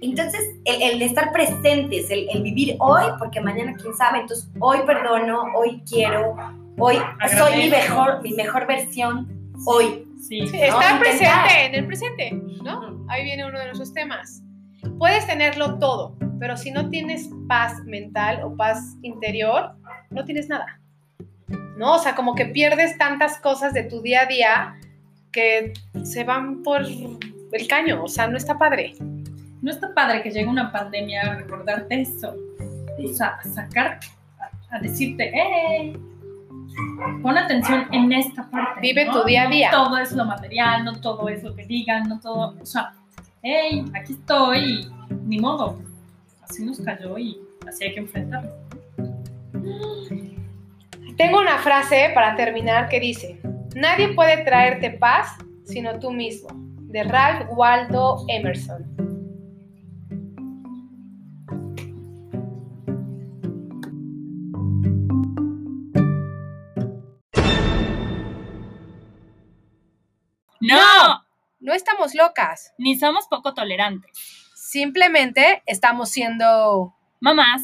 Entonces, 0.00 0.40
el, 0.64 1.00
estar 1.02 1.32
presentes, 1.32 2.10
el, 2.10 2.42
vivir 2.42 2.76
hoy, 2.80 3.04
porque 3.18 3.40
mañana 3.40 3.74
quién 3.80 3.94
sabe, 3.94 4.20
entonces 4.20 4.48
hoy 4.58 4.78
perdono, 4.84 5.44
hoy 5.56 5.80
quiero, 5.88 6.34
hoy 6.76 6.98
soy 7.36 7.56
mi 7.56 7.70
mejor, 7.70 8.20
mi 8.22 8.32
mejor 8.32 8.66
versión, 8.66 9.28
hoy. 9.64 10.08
Sí, 10.28 10.40
estar 10.40 11.00
presente, 11.00 11.66
en 11.66 11.74
el 11.74 11.86
presente, 11.86 12.32
¿no? 12.62 13.04
Ahí 13.08 13.24
viene 13.24 13.44
uno 13.44 13.58
de 13.58 13.66
nuestros 13.66 13.92
temas. 13.92 14.42
Puedes 14.98 15.26
tenerlo 15.26 15.78
todo, 15.78 16.16
pero 16.38 16.56
si 16.56 16.70
no 16.70 16.88
tienes 16.88 17.28
paz 17.48 17.82
mental 17.84 18.40
o 18.44 18.56
paz 18.56 18.96
interior, 19.02 19.74
no 20.10 20.24
tienes 20.24 20.48
nada. 20.48 20.80
¿No? 21.76 21.96
O 21.96 21.98
sea, 21.98 22.14
como 22.14 22.34
que 22.34 22.46
pierdes 22.46 22.96
tantas 22.98 23.38
cosas 23.38 23.72
de 23.72 23.84
tu 23.84 24.00
día 24.02 24.22
a 24.22 24.26
día 24.26 24.74
que 25.32 25.72
se 26.04 26.24
van 26.24 26.62
por 26.62 26.82
el 26.82 27.68
caño, 27.68 28.04
o 28.04 28.08
sea, 28.08 28.28
no 28.28 28.36
está 28.36 28.58
padre 28.58 28.94
no 29.62 29.70
está 29.70 29.94
padre 29.94 30.22
que 30.22 30.30
llegue 30.30 30.48
una 30.48 30.70
pandemia 30.70 31.22
a 31.22 31.34
recordarte 31.36 32.00
eso. 32.00 32.36
O 33.02 33.08
sea, 33.14 33.28
a 33.28 33.44
sacarte, 33.44 34.08
a, 34.70 34.78
decirte, 34.80 35.32
¡eh! 35.34 35.96
Pon 37.22 37.36
atención 37.36 37.86
en 37.92 38.12
esta 38.12 38.48
parte. 38.50 38.80
Vive 38.80 39.06
tu 39.12 39.24
día 39.24 39.44
a 39.44 39.48
día. 39.48 39.70
No 39.70 39.84
todo 39.84 39.98
es 39.98 40.12
lo 40.12 40.24
material, 40.24 40.84
no 40.84 41.00
todo 41.00 41.28
es 41.28 41.42
lo 41.42 41.54
que 41.54 41.64
digan, 41.66 42.08
no 42.08 42.20
todo. 42.20 42.54
O 42.60 42.66
sea, 42.66 42.92
¡hey! 43.42 43.84
Aquí 43.94 44.14
estoy, 44.14 44.88
ni 45.24 45.38
modo. 45.38 45.78
Así 46.42 46.64
nos 46.64 46.80
cayó 46.80 47.18
y 47.18 47.38
así 47.66 47.84
hay 47.84 47.94
que 47.94 48.00
enfrentarlo. 48.00 48.50
Tengo 51.16 51.40
una 51.40 51.58
frase 51.58 52.10
para 52.14 52.34
terminar 52.36 52.88
que 52.88 53.00
dice: 53.00 53.40
Nadie 53.74 54.08
puede 54.14 54.44
traerte 54.44 54.90
paz 54.90 55.36
sino 55.64 55.98
tú 55.98 56.12
mismo, 56.12 56.48
de 56.52 57.04
Ralph 57.04 57.48
Waldo 57.56 58.24
Emerson. 58.28 59.01
No 71.72 71.76
estamos 71.76 72.14
locas. 72.14 72.74
Ni 72.76 72.98
somos 72.98 73.28
poco 73.28 73.54
tolerantes. 73.54 74.10
Simplemente 74.54 75.62
estamos 75.64 76.10
siendo 76.10 76.94
mamás 77.18 77.62